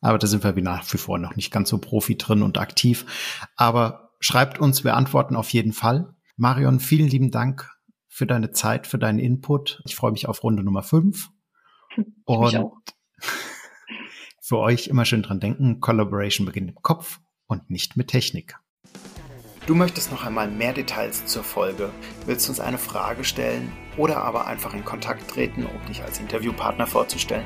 Aber 0.01 0.17
da 0.17 0.27
sind 0.27 0.43
wir 0.43 0.55
wie 0.55 0.61
nach 0.61 0.91
wie 0.93 0.97
vor 0.97 1.17
noch 1.17 1.35
nicht 1.35 1.51
ganz 1.51 1.69
so 1.69 1.77
Profi 1.77 2.17
drin 2.17 2.43
und 2.43 2.57
aktiv. 2.57 3.05
Aber 3.55 4.11
schreibt 4.19 4.59
uns, 4.59 4.83
wir 4.83 4.95
antworten 4.95 5.35
auf 5.35 5.51
jeden 5.51 5.73
Fall. 5.73 6.13
Marion, 6.35 6.79
vielen 6.79 7.07
lieben 7.07 7.31
Dank 7.31 7.71
für 8.07 8.27
deine 8.27 8.51
Zeit, 8.51 8.85
für 8.85 8.99
deinen 8.99 9.19
Input. 9.19 9.81
Ich 9.85 9.95
freue 9.95 10.11
mich 10.11 10.27
auf 10.27 10.43
Runde 10.43 10.63
Nummer 10.63 10.83
5. 10.83 11.29
Und 12.25 12.71
für 14.41 14.57
euch 14.57 14.87
immer 14.87 15.05
schön 15.05 15.23
dran 15.23 15.39
denken, 15.39 15.79
Collaboration 15.79 16.45
beginnt 16.45 16.69
im 16.69 16.81
Kopf 16.81 17.19
und 17.47 17.69
nicht 17.69 17.97
mit 17.97 18.09
Technik. 18.09 18.57
Du 19.65 19.75
möchtest 19.75 20.11
noch 20.11 20.25
einmal 20.25 20.49
mehr 20.49 20.73
Details 20.73 21.25
zur 21.25 21.43
Folge, 21.43 21.89
willst 22.25 22.47
uns 22.47 22.59
eine 22.59 22.77
Frage 22.77 23.23
stellen 23.23 23.71
oder 23.97 24.23
aber 24.23 24.47
einfach 24.47 24.73
in 24.73 24.85
Kontakt 24.85 25.29
treten, 25.29 25.65
um 25.65 25.85
dich 25.87 26.03
als 26.03 26.19
Interviewpartner 26.19 26.87
vorzustellen? 26.87 27.45